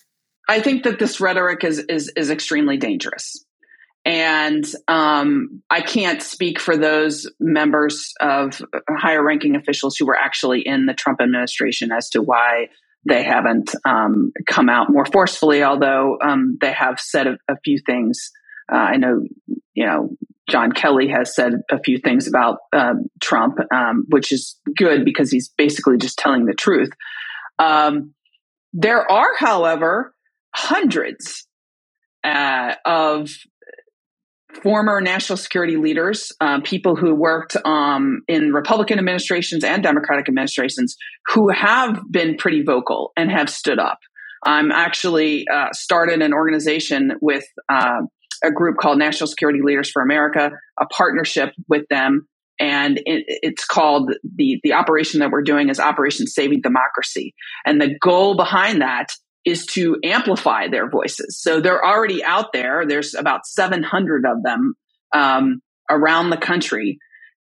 [0.48, 3.44] I think that this rhetoric is is, is extremely dangerous.
[4.04, 10.62] And um, I can't speak for those members of higher ranking officials who were actually
[10.62, 12.68] in the Trump administration as to why
[13.06, 17.78] they haven't um, come out more forcefully, although um, they have said a, a few
[17.84, 18.30] things.
[18.70, 19.22] Uh, I know,
[19.74, 20.10] you know,
[20.48, 25.30] John Kelly has said a few things about uh, Trump, um, which is good because
[25.30, 26.90] he's basically just telling the truth.
[27.58, 28.14] Um,
[28.72, 30.14] there are, however,
[30.54, 31.46] hundreds
[32.24, 33.30] uh, of
[34.62, 40.96] former national security leaders, uh, people who worked um, in Republican administrations and Democratic administrations,
[41.28, 43.98] who have been pretty vocal and have stood up.
[44.44, 48.02] I'm actually uh, started an organization with uh,
[48.42, 52.26] a group called National Security Leaders for America, a partnership with them.
[52.60, 57.32] And it, it's called the the operation that we're doing is Operation Saving Democracy,
[57.64, 59.12] and the goal behind that
[59.44, 61.40] is to amplify their voices.
[61.40, 62.84] So they're already out there.
[62.86, 64.74] There's about 700 of them
[65.12, 66.98] um, around the country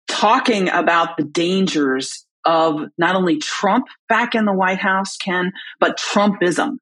[0.08, 5.98] talking about the dangers of not only Trump back in the White House, Ken, but
[5.98, 6.76] Trumpism.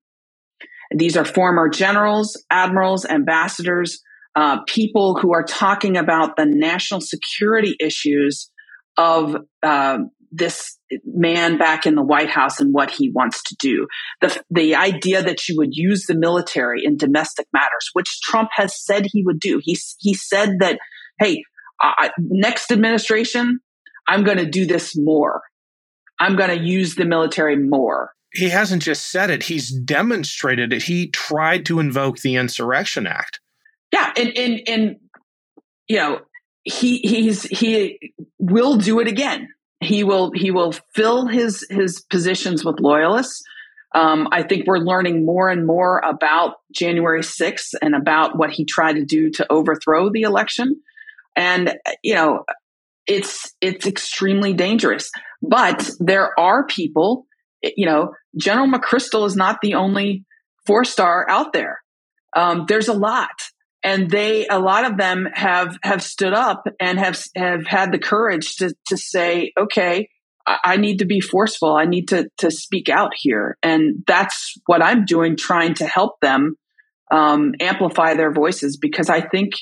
[0.92, 4.02] These are former generals, admirals, ambassadors,
[4.35, 8.50] uh, people who are talking about the national security issues
[8.96, 9.98] of uh,
[10.31, 13.87] this man back in the White House and what he wants to do.
[14.20, 18.81] The, the idea that you would use the military in domestic matters, which Trump has
[18.81, 19.60] said he would do.
[19.62, 20.78] He, he said that,
[21.18, 21.42] hey,
[21.83, 23.60] uh, next administration,
[24.06, 25.42] I'm going to do this more.
[26.18, 28.12] I'm going to use the military more.
[28.33, 30.85] He hasn't just said it, he's demonstrated it.
[30.85, 33.40] He tried to invoke the Insurrection Act.
[33.92, 34.12] Yeah.
[34.16, 34.96] And, and, and,
[35.88, 36.20] you know,
[36.62, 39.48] he, he's, he will do it again
[39.81, 43.42] he will he will fill his his positions with loyalists.
[43.92, 48.64] Um, I think we're learning more and more about January 6th and about what he
[48.64, 50.81] tried to do to overthrow the election.
[51.35, 51.74] And
[52.04, 52.44] you know,
[53.06, 55.10] it's it's extremely dangerous.
[55.42, 57.26] But there are people,
[57.62, 60.24] you know, General McChrystal is not the only
[60.66, 61.83] four star out there.
[62.37, 63.31] Um, there's a lot,
[63.83, 67.98] and they a lot of them have have stood up and have have had the
[67.98, 70.08] courage to to say, okay,
[70.46, 71.74] I, need to be forceful.
[71.74, 76.20] I need to to speak out here, and that's what I'm doing, trying to help
[76.20, 76.56] them
[77.10, 79.52] um, amplify their voices because I think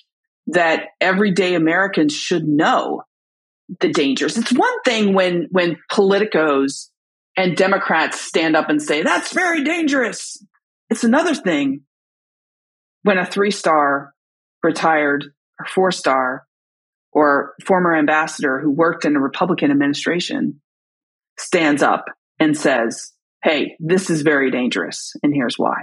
[0.48, 3.02] that everyday Americans should know
[3.80, 4.38] the dangers.
[4.38, 6.88] It's one thing when when politicos
[7.36, 10.42] and Democrats stand up and say that's very dangerous.
[10.90, 11.82] It's another thing
[13.02, 14.12] when a three star
[14.62, 15.24] retired
[15.58, 16.46] or four star
[17.12, 20.60] or former ambassador who worked in a Republican administration
[21.38, 22.06] stands up
[22.38, 25.82] and says, Hey, this is very dangerous, and here's why.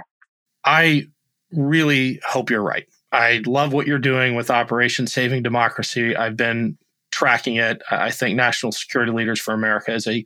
[0.64, 1.04] I
[1.52, 2.86] really hope you're right.
[3.12, 6.14] I love what you're doing with Operation Saving Democracy.
[6.14, 6.76] I've been
[7.10, 7.80] tracking it.
[7.90, 10.24] I think National Security Leaders for America is a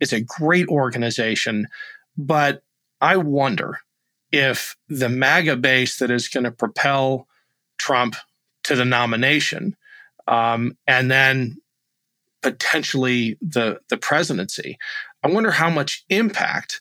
[0.00, 1.66] is a great organization,
[2.16, 2.62] but
[3.00, 3.78] I wonder
[4.32, 7.28] if the MAGA base that is going to propel
[7.78, 8.16] Trump
[8.64, 9.76] to the nomination
[10.26, 11.58] um, and then
[12.42, 14.78] potentially the the presidency,
[15.22, 16.80] I wonder how much impact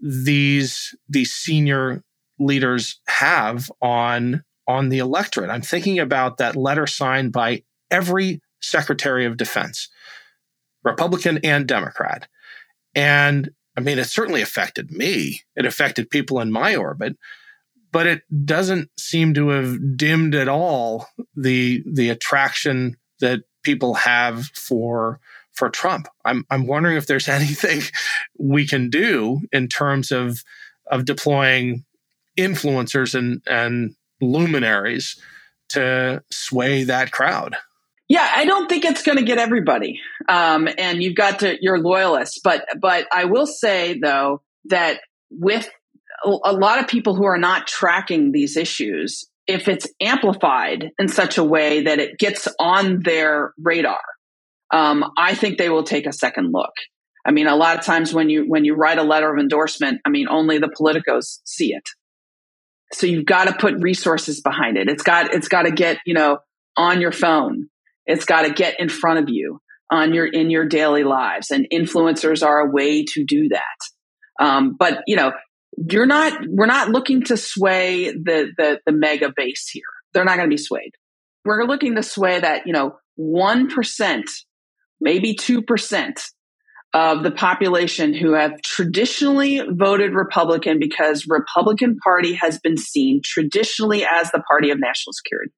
[0.00, 2.02] these these senior
[2.38, 5.50] leaders have on on the electorate.
[5.50, 9.88] I'm thinking about that letter signed by every Secretary of Defense,
[10.84, 12.28] Republican and Democrat.
[12.94, 15.42] And I mean, it certainly affected me.
[15.56, 17.16] It affected people in my orbit,
[17.90, 24.46] but it doesn't seem to have dimmed at all the the attraction that people have
[24.46, 25.20] for
[25.52, 26.08] for Trump.
[26.24, 27.82] I'm I'm wondering if there's anything
[28.38, 30.42] we can do in terms of
[30.90, 31.84] of deploying
[32.38, 35.20] influencers and and luminaries
[35.70, 37.56] to sway that crowd.
[38.12, 39.98] Yeah, I don't think it's going to get everybody,
[40.28, 42.40] um, and you've got to your loyalists.
[42.44, 45.00] But but I will say though that
[45.30, 45.66] with
[46.22, 51.38] a lot of people who are not tracking these issues, if it's amplified in such
[51.38, 54.02] a way that it gets on their radar,
[54.74, 56.74] um, I think they will take a second look.
[57.24, 60.02] I mean, a lot of times when you when you write a letter of endorsement,
[60.04, 61.88] I mean, only the politicos see it.
[62.92, 64.90] So you've got to put resources behind it.
[64.90, 66.40] It's got it's got to get you know
[66.76, 67.70] on your phone.
[68.06, 71.66] It's got to get in front of you on your in your daily lives, and
[71.72, 74.44] influencers are a way to do that.
[74.44, 75.32] Um, but you know,
[75.76, 76.32] you're not.
[76.48, 79.82] We're not looking to sway the the, the MAGA base here.
[80.12, 80.92] They're not going to be swayed.
[81.44, 84.30] We're looking to sway that you know one percent,
[85.00, 86.22] maybe two percent
[86.94, 94.04] of the population who have traditionally voted Republican because Republican Party has been seen traditionally
[94.04, 95.52] as the party of national security.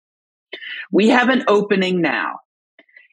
[0.91, 2.41] We have an opening now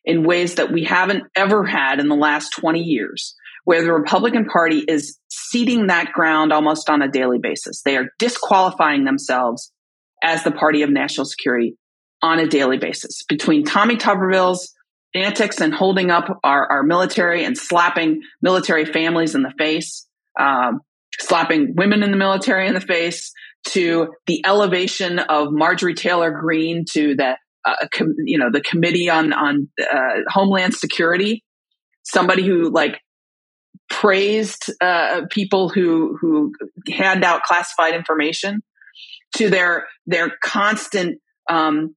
[0.03, 3.35] in ways that we haven't ever had in the last 20 years,
[3.65, 7.81] where the Republican Party is ceding that ground almost on a daily basis.
[7.83, 9.71] They are disqualifying themselves
[10.23, 11.77] as the party of national security
[12.21, 13.23] on a daily basis.
[13.23, 14.73] Between Tommy Tuberville's
[15.13, 20.07] antics and holding up our, our military and slapping military families in the face,
[20.39, 20.81] um,
[21.19, 23.33] slapping women in the military in the face,
[23.69, 29.09] to the elevation of Marjorie Taylor Greene to the uh, com- you know the committee
[29.09, 31.43] on on uh, Homeland Security,
[32.03, 32.99] somebody who like
[33.89, 36.53] praised uh, people who who
[36.91, 38.61] hand out classified information,
[39.35, 41.95] to their their constant um,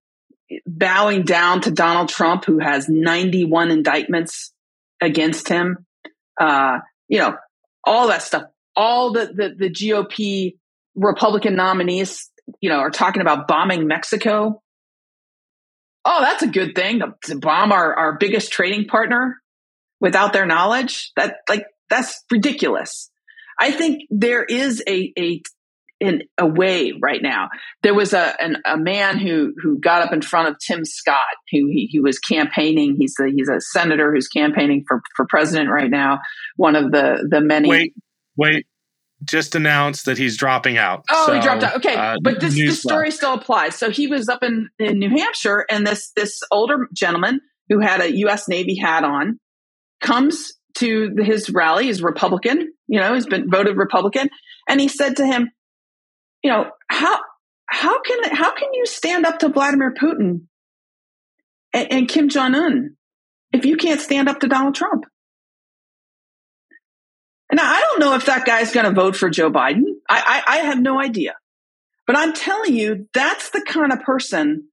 [0.66, 4.52] bowing down to Donald Trump, who has 91 indictments
[5.00, 5.86] against him.
[6.38, 7.36] Uh, you know,
[7.84, 8.44] all that stuff.
[8.76, 10.56] All the, the, the GOP
[10.94, 12.30] Republican nominees,
[12.60, 14.62] you know, are talking about bombing Mexico.
[16.04, 19.40] Oh, that's a good thing to, bomb our, our biggest trading partner
[20.00, 21.12] without their knowledge.
[21.16, 23.10] That like that's ridiculous.
[23.58, 25.42] I think there is a, a
[26.00, 27.48] in a way right now.
[27.82, 31.24] There was a an, a man who who got up in front of Tim Scott,
[31.50, 32.96] who he, he was campaigning.
[32.98, 36.18] He's a, he's a senator who's campaigning for for president right now.
[36.56, 37.68] One of the the many.
[37.68, 37.94] Wait,
[38.36, 38.66] wait.
[39.24, 41.04] Just announced that he's dropping out.
[41.10, 41.76] Oh, so, he dropped out.
[41.76, 43.76] Okay, uh, but this, this story still applies.
[43.76, 48.00] So he was up in, in New Hampshire, and this this older gentleman who had
[48.00, 48.48] a U.S.
[48.48, 49.38] Navy hat on
[50.00, 51.86] comes to his rally.
[51.86, 54.28] He's Republican, you know, he's been voted Republican,
[54.68, 55.50] and he said to him,
[56.42, 57.18] you know, how
[57.66, 60.42] how can how can you stand up to Vladimir Putin
[61.72, 62.96] and, and Kim Jong Un
[63.52, 65.04] if you can't stand up to Donald Trump?
[67.54, 69.84] And I don't know if that guy's going to vote for Joe Biden.
[70.10, 71.36] I, I, I have no idea.
[72.04, 74.66] But I'm telling you, that's the kind of person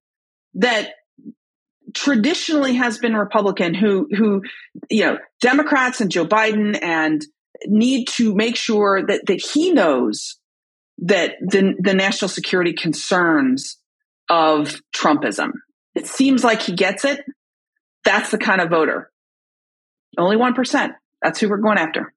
[0.54, 0.90] that
[1.94, 4.42] traditionally has been Republican, who who
[4.90, 7.24] you know Democrats and Joe Biden and
[7.66, 10.40] need to make sure that that he knows
[10.98, 13.78] that the the national security concerns
[14.28, 15.52] of Trumpism.
[15.94, 17.20] It seems like he gets it.
[18.04, 19.12] That's the kind of voter.
[20.18, 20.90] Only 1%.
[21.22, 22.12] That's who we're going after.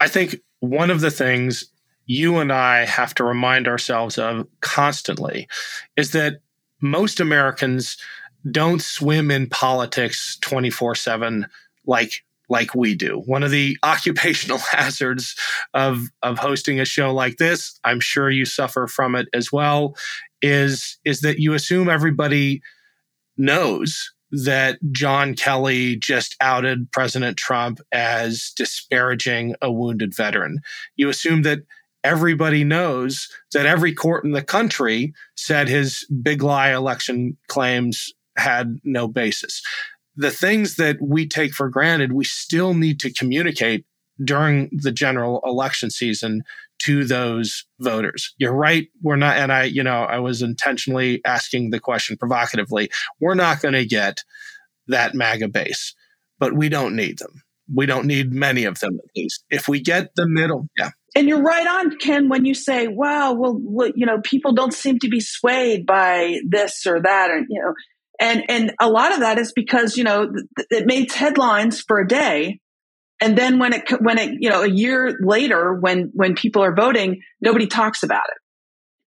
[0.00, 1.64] I think one of the things
[2.06, 5.48] you and I have to remind ourselves of constantly
[5.96, 6.40] is that
[6.80, 7.96] most Americans
[8.50, 11.46] don't swim in politics 24 7
[11.86, 13.22] like like we do.
[13.24, 15.34] One of the occupational hazards
[15.72, 19.96] of of hosting a show like this, I'm sure you suffer from it as well,
[20.42, 22.62] is is that you assume everybody
[23.36, 30.60] knows that John Kelly just outed President Trump as disparaging a wounded veteran.
[30.96, 31.60] You assume that
[32.02, 38.78] everybody knows that every court in the country said his big lie election claims had
[38.84, 39.62] no basis.
[40.16, 43.84] The things that we take for granted, we still need to communicate
[44.22, 46.42] during the general election season
[46.84, 48.34] to those voters.
[48.38, 48.88] You're right.
[49.02, 52.90] We're not, and I, you know, I was intentionally asking the question provocatively.
[53.20, 54.22] We're not going to get
[54.88, 55.94] that MAGA base,
[56.38, 57.42] but we don't need them.
[57.74, 59.44] We don't need many of them at least.
[59.48, 60.90] If we get the middle, yeah.
[61.16, 64.98] And you're right on, Ken, when you say, wow, well, you know, people don't seem
[64.98, 67.72] to be swayed by this or that, And, you know,
[68.20, 70.30] and, and a lot of that is because, you know,
[70.70, 72.60] it makes headlines for a day
[73.24, 76.74] and then when it when it you know a year later when when people are
[76.74, 78.38] voting nobody talks about it.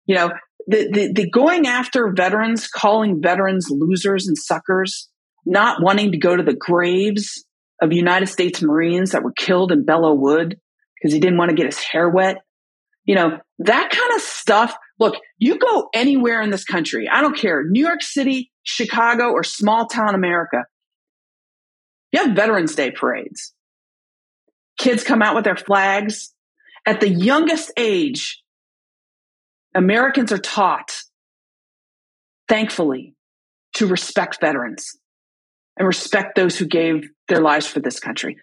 [0.05, 0.31] You know
[0.67, 5.09] the, the, the going after veterans calling veterans losers and suckers
[5.45, 7.43] not wanting to go to the graves
[7.81, 10.57] of united states marines that were killed in belleau wood
[10.95, 12.37] because he didn't want to get his hair wet.
[13.05, 17.37] You know that kind of stuff look you go anywhere in this country i don't
[17.37, 20.63] care new york city chicago or small town america
[22.11, 23.53] you have veterans day parades
[24.77, 26.33] Kids come out with their flags.
[26.85, 28.41] At the youngest age,
[29.75, 31.03] Americans are taught,
[32.47, 33.15] thankfully,
[33.75, 34.97] to respect veterans
[35.77, 38.37] and respect those who gave their lives for this country.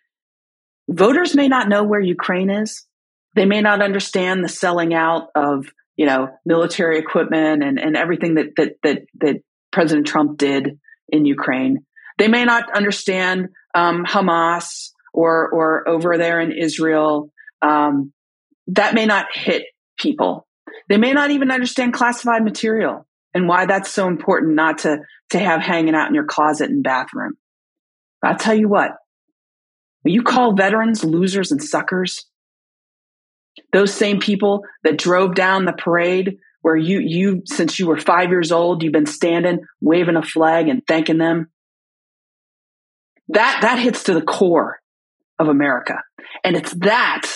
[0.88, 2.86] Voters may not know where Ukraine is.
[3.34, 5.66] They may not understand the selling out of,
[5.96, 9.36] you know, military equipment and, and everything that, that, that, that
[9.72, 10.78] President Trump did
[11.08, 11.84] in Ukraine.
[12.18, 17.30] They may not understand um, Hamas or or over there in Israel,
[17.62, 18.12] um,
[18.66, 19.62] that may not hit
[19.96, 20.46] people.
[20.88, 24.98] They may not even understand classified material and why that's so important not to
[25.30, 27.34] to have hanging out in your closet and bathroom.
[28.20, 28.90] But I'll tell you what,
[30.04, 32.26] you call veterans losers and suckers,
[33.72, 38.30] those same people that drove down the parade where you you since you were five
[38.30, 41.50] years old, you've been standing waving a flag and thanking them.
[43.28, 44.80] That that hits to the core
[45.38, 45.98] of America.
[46.42, 47.26] And it's that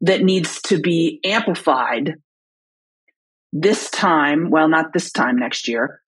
[0.00, 2.14] that needs to be amplified
[3.52, 4.50] this time.
[4.50, 6.02] Well, not this time next year,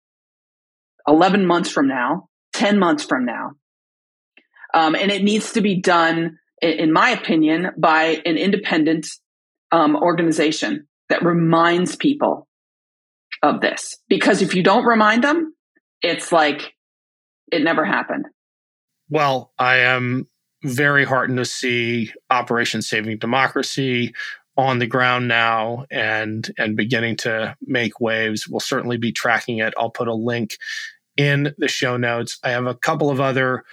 [1.06, 3.52] 11 months from now, 10 months from now.
[4.72, 9.06] Um, and it needs to be done, in my opinion, by an independent
[9.70, 12.48] um, organization that reminds people
[13.42, 13.96] of this.
[14.08, 15.54] Because if you don't remind them,
[16.02, 16.74] it's like
[17.52, 18.26] it never happened.
[19.08, 20.28] Well, I am
[20.64, 24.14] very heartened to see Operation Saving Democracy
[24.56, 28.48] on the ground now and and beginning to make waves.
[28.48, 29.74] We'll certainly be tracking it.
[29.76, 30.56] I'll put a link
[31.16, 32.38] in the show notes.
[32.42, 33.64] I have a couple of other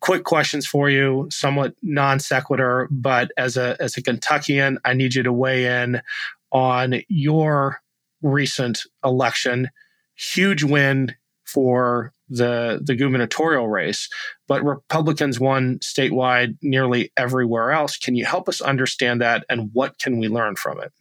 [0.00, 5.14] quick questions for you, somewhat non sequitur, but as a as a Kentuckian, I need
[5.14, 6.02] you to weigh in
[6.50, 7.80] on your
[8.22, 9.68] recent election.
[10.14, 11.14] Huge win
[11.52, 14.08] for the the gubernatorial race,
[14.48, 17.96] but Republicans won statewide nearly everywhere else.
[17.96, 20.92] Can you help us understand that, and what can we learn from it?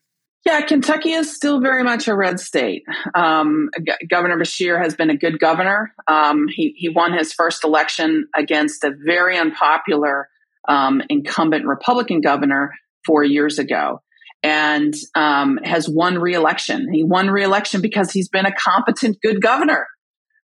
[0.46, 2.84] Yeah, Kentucky is still very much a red state.
[3.14, 5.94] Um, G- governor Beshear has been a good governor.
[6.08, 10.28] Um, he he won his first election against a very unpopular
[10.68, 12.74] um, incumbent Republican governor
[13.06, 14.02] four years ago
[14.44, 16.92] and um, has won reelection.
[16.92, 19.88] He won reelection because he's been a competent, good governor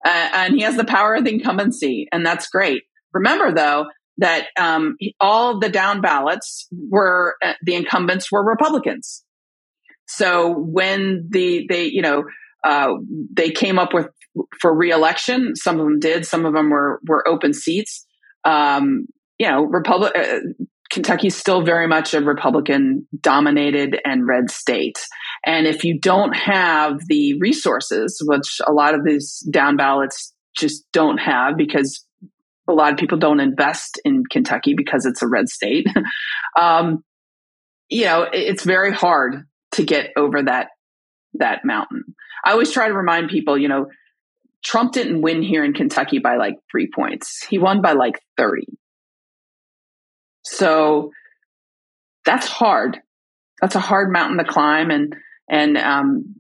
[0.06, 2.84] uh, and he has the power of the incumbency, and that's great.
[3.14, 3.88] Remember, though,
[4.18, 9.24] that um, all the down ballots were uh, the incumbents were Republicans.
[10.08, 12.24] So when the they you know
[12.64, 12.94] uh,
[13.34, 14.08] they came up with
[14.62, 18.06] for reelection, some of them did, some of them were were open seats.
[18.44, 19.08] Um,
[19.40, 20.40] you know, Republic uh,
[20.92, 25.00] Kentucky's still very much a Republican dominated and red state.
[25.46, 30.86] And if you don't have the resources, which a lot of these down ballots just
[30.94, 32.06] don't have because
[32.68, 35.88] a lot of people don't invest in Kentucky because it's a red state.
[36.60, 37.04] um,
[37.90, 40.70] you know, it's very hard to get over that
[41.36, 42.04] that mountain.
[42.46, 43.88] I always try to remind people, you know,
[44.64, 47.46] Trump didn't win here in Kentucky by like three points.
[47.50, 48.66] He won by like 30.
[50.46, 51.12] So
[52.26, 53.00] that's hard.
[53.62, 54.90] That's a hard mountain to climb.
[54.90, 55.16] And,
[55.50, 56.36] and, um,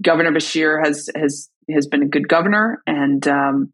[0.00, 3.72] Governor Beshear has, has, has been a good governor and, um,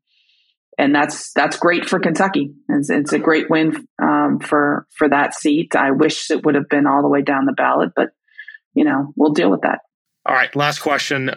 [0.78, 2.54] and that's that's great for Kentucky.
[2.68, 5.76] It's, it's a great win um, for for that seat.
[5.76, 8.08] I wish it would have been all the way down the ballot, but
[8.74, 9.80] you know we'll deal with that.
[10.26, 11.32] All right, last question.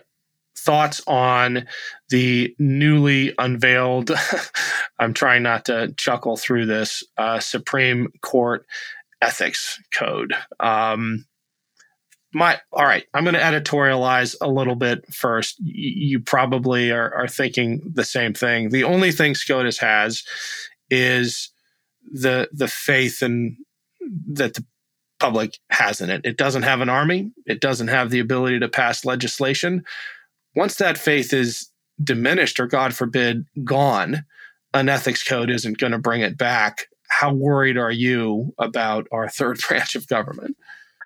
[0.58, 1.68] Thoughts on
[2.10, 4.12] the newly unveiled?
[5.00, 8.66] I'm trying not to chuckle through this uh, Supreme Court
[9.22, 10.34] ethics code.
[10.60, 11.26] Um,
[12.36, 17.30] my all right i'm going to editorialize a little bit first you probably are, are
[17.30, 20.22] thinking the same thing the only thing scotus has
[20.90, 21.50] is
[22.12, 23.56] the the faith and
[24.28, 24.66] that the
[25.18, 28.68] public has in it it doesn't have an army it doesn't have the ability to
[28.68, 29.82] pass legislation
[30.56, 31.70] once that faith is
[32.04, 34.26] diminished or god forbid gone
[34.74, 39.30] an ethics code isn't going to bring it back how worried are you about our
[39.30, 40.56] third branch of government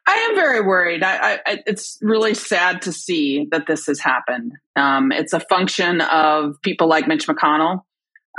[0.08, 1.04] I am very worried.
[1.04, 4.54] I, I, it's really sad to see that this has happened.
[4.76, 7.84] Um, it's a function of people like Mitch McConnell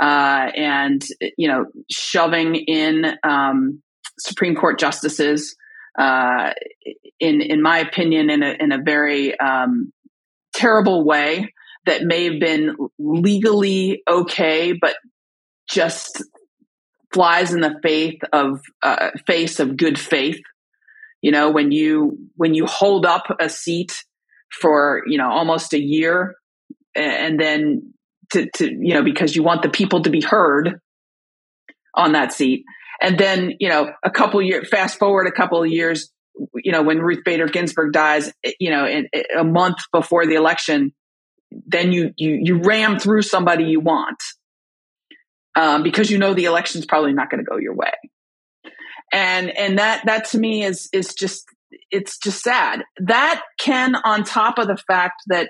[0.01, 1.05] uh, and
[1.37, 3.81] you know shoving in um,
[4.19, 5.55] Supreme Court justices,
[5.97, 6.53] uh,
[7.19, 9.93] in in my opinion, in a in a very um,
[10.61, 11.53] terrible way
[11.85, 14.95] that may have been legally okay, but
[15.67, 16.23] just
[17.13, 20.39] flies in the faith of uh, face of good faith.
[21.21, 24.03] You know, when you when you hold up a seat
[24.59, 26.35] for you know almost a year,
[26.95, 27.93] and then
[28.31, 30.79] to, to you know because you want the people to be heard
[31.95, 32.63] on that seat,
[33.01, 36.11] and then you know a couple years fast forward a couple of years,
[36.55, 40.35] you know when Ruth Bader Ginsburg dies, you know in, in a month before the
[40.35, 40.93] election,
[41.51, 44.21] then you you you ram through somebody you want
[45.55, 47.93] um, because you know the election's probably not going to go your way.
[49.11, 51.45] And and that that to me is is just
[51.89, 52.83] it's just sad.
[52.99, 55.49] That can on top of the fact that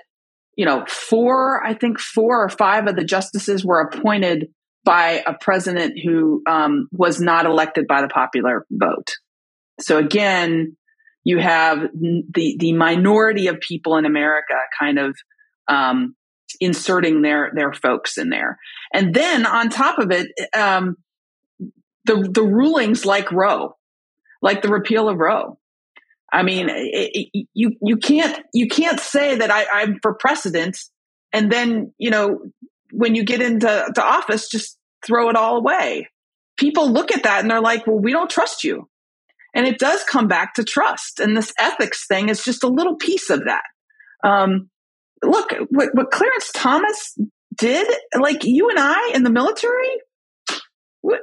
[0.56, 4.48] you know four i think four or five of the justices were appointed
[4.84, 9.12] by a president who um, was not elected by the popular vote
[9.82, 10.76] so again
[11.24, 15.16] you have the the minority of people in america kind of
[15.68, 16.14] um,
[16.60, 18.58] inserting their their folks in there
[18.92, 20.96] and then on top of it um,
[22.04, 23.76] the the rulings like Roe,
[24.40, 25.58] like the repeal of Roe.
[26.32, 30.78] I mean, it, it, you you can't you can't say that I, I'm for precedent,
[31.32, 32.40] and then you know
[32.92, 36.08] when you get into to office, just throw it all away.
[36.58, 38.88] People look at that and they're like, "Well, we don't trust you,"
[39.54, 41.20] and it does come back to trust.
[41.20, 43.64] And this ethics thing is just a little piece of that.
[44.24, 44.70] Um,
[45.22, 47.18] look, what, what Clarence Thomas
[47.56, 47.86] did,
[48.18, 50.00] like you and I in the military,
[51.02, 51.18] we'd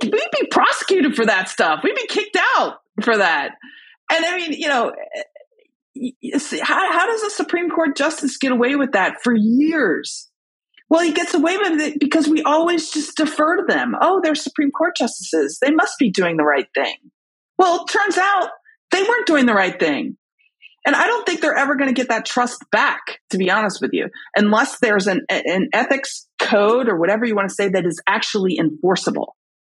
[0.00, 1.80] be, we'd be prosecuted for that stuff.
[1.82, 3.52] We'd be kicked out for that.
[4.10, 4.92] And I mean, you know,
[6.62, 10.28] how, how does a Supreme Court justice get away with that for years?
[10.90, 13.94] Well, he gets away with it because we always just defer to them.
[14.00, 15.58] Oh, they're Supreme Court justices.
[15.60, 16.96] They must be doing the right thing.
[17.64, 18.50] Well, turns out
[18.90, 20.18] they weren't doing the right thing.
[20.84, 23.80] And I don't think they're ever going to get that trust back, to be honest
[23.80, 27.86] with you, unless there's an, an ethics code or whatever you want to say that
[27.86, 29.34] is actually enforceable.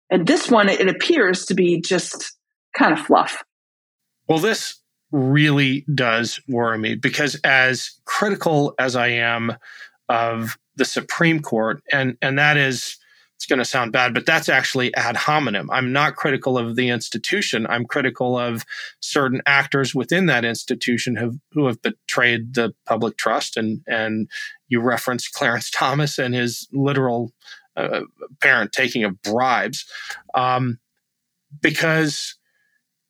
[0.09, 2.35] And this one, it appears to be just
[2.77, 3.41] kind of fluff.
[4.27, 4.81] Well, this
[5.13, 9.55] really does worry me because as critical as I am
[10.09, 12.97] of the Supreme Court, and, and that is,
[13.37, 15.69] it's going to sound bad, but that's actually ad hominem.
[15.69, 17.67] I'm not critical of the institution.
[17.69, 18.65] I'm critical of
[18.99, 23.55] certain actors within that institution have, who have betrayed the public trust.
[23.55, 24.27] And, and
[24.69, 27.31] you referenced Clarence Thomas and his literal
[27.75, 28.01] uh,
[28.41, 29.85] parent taking of bribes,
[30.33, 30.79] um,
[31.61, 32.37] because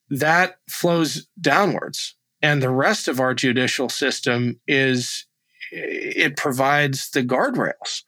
[0.10, 2.16] that flows downwards.
[2.42, 5.26] And the rest of our judicial system is,
[5.72, 8.04] it provides the guardrails.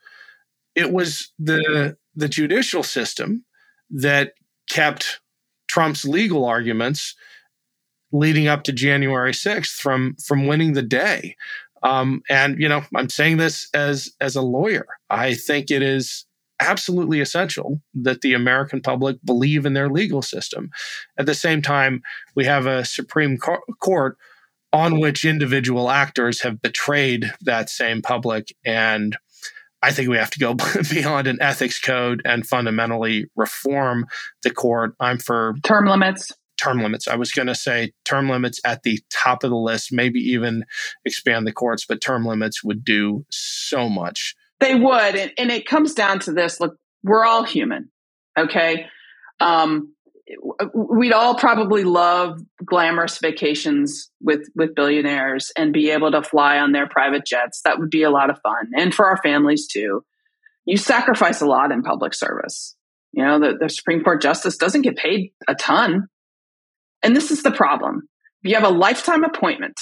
[0.80, 3.46] It was the, the judicial system
[3.90, 4.34] that
[4.70, 5.20] kept
[5.68, 7.16] Trump's legal arguments
[8.12, 11.36] leading up to January 6th from, from winning the day.
[11.84, 14.86] Um, and, you know, I'm saying this as, as a lawyer.
[15.10, 16.26] I think it is
[16.60, 20.70] absolutely essential that the American public believe in their legal system.
[21.18, 22.02] At the same time,
[22.36, 24.18] we have a Supreme Court
[24.72, 28.56] on which individual actors have betrayed that same public.
[28.66, 29.18] And
[29.82, 30.56] I think we have to go
[30.90, 34.06] beyond an ethics code and fundamentally reform
[34.44, 34.96] the court.
[35.00, 36.32] I'm for term limits.
[36.62, 37.08] Term limits.
[37.08, 40.66] I was going to say term limits at the top of the list, maybe even
[41.06, 44.36] expand the courts, but term limits would do so much.
[44.60, 45.16] They would.
[45.16, 47.90] And, and it comes down to this look, we're all human.
[48.38, 48.88] Okay.
[49.40, 49.94] Um,
[50.74, 56.72] we'd all probably love glamorous vacations with with billionaires and be able to fly on
[56.72, 57.62] their private jets.
[57.64, 58.72] That would be a lot of fun.
[58.78, 60.04] And for our families too.
[60.66, 62.76] You sacrifice a lot in public service.
[63.12, 66.08] You know the, the supreme court justice doesn't get paid a ton.
[67.02, 68.08] And this is the problem.
[68.44, 69.80] You have a lifetime appointment.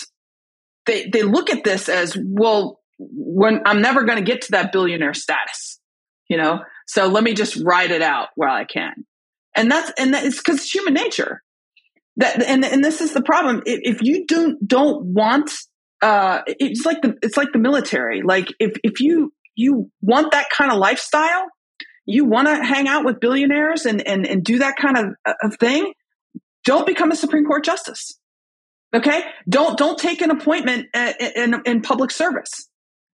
[0.86, 4.72] They they look at this as well when i'm never going to get to that
[4.72, 5.80] billionaire status
[6.30, 6.60] you know?
[6.88, 9.06] So let me just ride it out while i can
[9.58, 11.42] and that's and that, it's because it's human nature.
[12.18, 13.62] That and and this is the problem.
[13.66, 15.52] If, if you don't don't want,
[16.02, 18.22] uh, it's like the it's like the military.
[18.22, 21.48] Like if if you you want that kind of lifestyle,
[22.06, 25.58] you want to hang out with billionaires and and and do that kind of, of
[25.58, 25.94] thing.
[26.64, 28.18] Don't become a Supreme Court justice.
[28.96, 32.70] Okay, don't don't take an appointment uh, in, in, in public service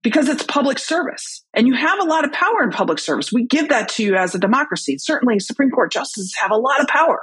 [0.02, 3.32] because it's public service and you have a lot of power in public service.
[3.32, 4.98] We give that to you as a democracy.
[4.98, 7.22] Certainly Supreme Court justices have a lot of power.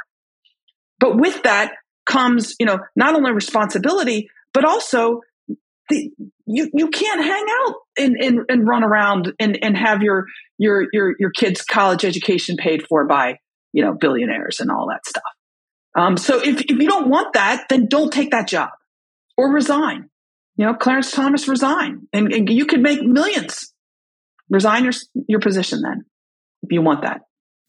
[0.98, 1.72] But with that
[2.04, 5.20] comes, you know, not only responsibility, but also
[5.88, 6.10] the,
[6.46, 10.26] you, you can't hang out and, and, and run around and, and have your,
[10.58, 13.38] your, your, your kids college education paid for by,
[13.72, 15.22] you know, billionaires and all that stuff.
[15.96, 18.70] Um, so if, if you don't want that, then don't take that job
[19.36, 20.10] or resign
[20.56, 23.72] you know, Clarence Thomas resign and, and you could make millions.
[24.48, 24.92] Resign your,
[25.28, 26.04] your position then
[26.62, 27.22] if you want that.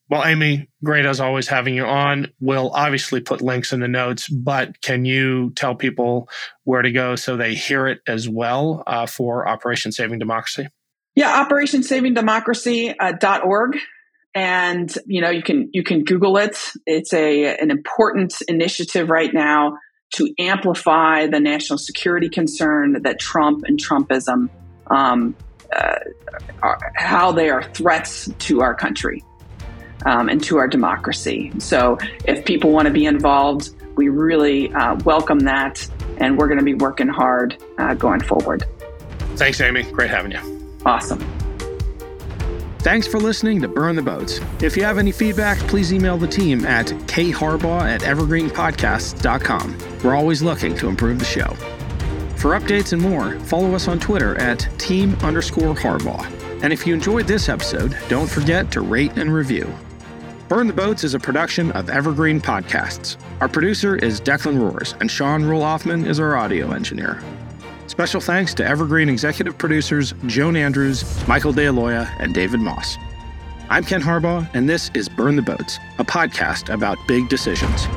[0.10, 2.32] Well, Amy, great as always having you on.
[2.40, 6.30] We'll obviously put links in the notes, but can you tell people
[6.64, 10.70] where to go so they hear it as well uh, for Operation Saving Democracy?
[11.16, 13.76] Yeah, operationsavingdemocracy.org.
[13.76, 13.80] Uh,
[14.36, 19.34] and you know you can you can google it it's a an important initiative right
[19.34, 19.74] now
[20.14, 24.50] to amplify the national security concern that Trump and Trumpism,
[24.88, 25.36] um,
[25.76, 25.96] uh,
[26.64, 29.24] are, how they are threats to our country
[30.06, 31.52] um, and to our democracy.
[31.60, 35.86] So, if people want to be involved, we really uh, welcome that,
[36.18, 38.64] and we're going to be working hard uh, going forward.
[39.36, 39.84] Thanks, Amy.
[39.84, 40.78] Great having you.
[40.86, 41.37] Awesome.
[42.88, 44.40] Thanks for listening to Burn the Boats.
[44.62, 49.78] If you have any feedback, please email the team at kharbaugh at evergreenpodcasts.com.
[50.06, 51.54] We're always looking to improve the show.
[52.38, 56.26] For updates and more, follow us on Twitter at team underscore Harbaugh.
[56.64, 59.70] And if you enjoyed this episode, don't forget to rate and review.
[60.48, 63.18] Burn the Boats is a production of Evergreen Podcasts.
[63.42, 65.66] Our producer is Declan Roars, and Sean Rule
[66.06, 67.22] is our audio engineer.
[67.98, 72.96] Special thanks to Evergreen executive producers Joan Andrews, Michael DeAloia, and David Moss.
[73.72, 77.88] I'm Ken Harbaugh, and this is Burn the Boats, a podcast about big decisions.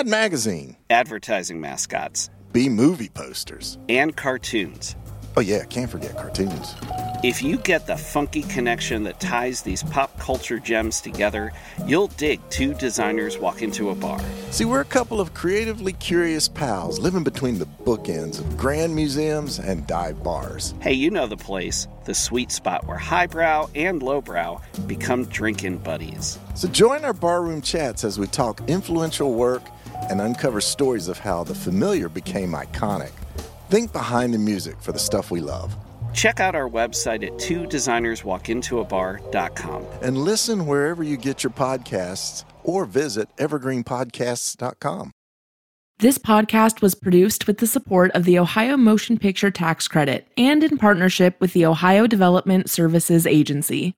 [0.00, 4.96] Mad Magazine, advertising mascots, B movie posters, and cartoons.
[5.36, 6.74] Oh, yeah, can't forget cartoons.
[7.22, 11.52] If you get the funky connection that ties these pop culture gems together,
[11.86, 14.18] you'll dig two designers walk into a bar.
[14.50, 19.58] See, we're a couple of creatively curious pals living between the bookends of grand museums
[19.58, 20.72] and dive bars.
[20.80, 26.38] Hey, you know the place, the sweet spot where highbrow and lowbrow become drinking buddies.
[26.54, 29.62] So join our barroom chats as we talk influential work
[30.08, 33.12] and uncover stories of how the familiar became iconic.
[33.68, 35.74] Think behind the music for the stuff we love.
[36.12, 39.86] Check out our website at two designerswalkintoabar.com.
[40.02, 45.12] And listen wherever you get your podcasts or visit evergreenpodcasts.com.
[46.00, 50.64] This podcast was produced with the support of the Ohio Motion Picture Tax Credit and
[50.64, 53.94] in partnership with the Ohio Development Services Agency.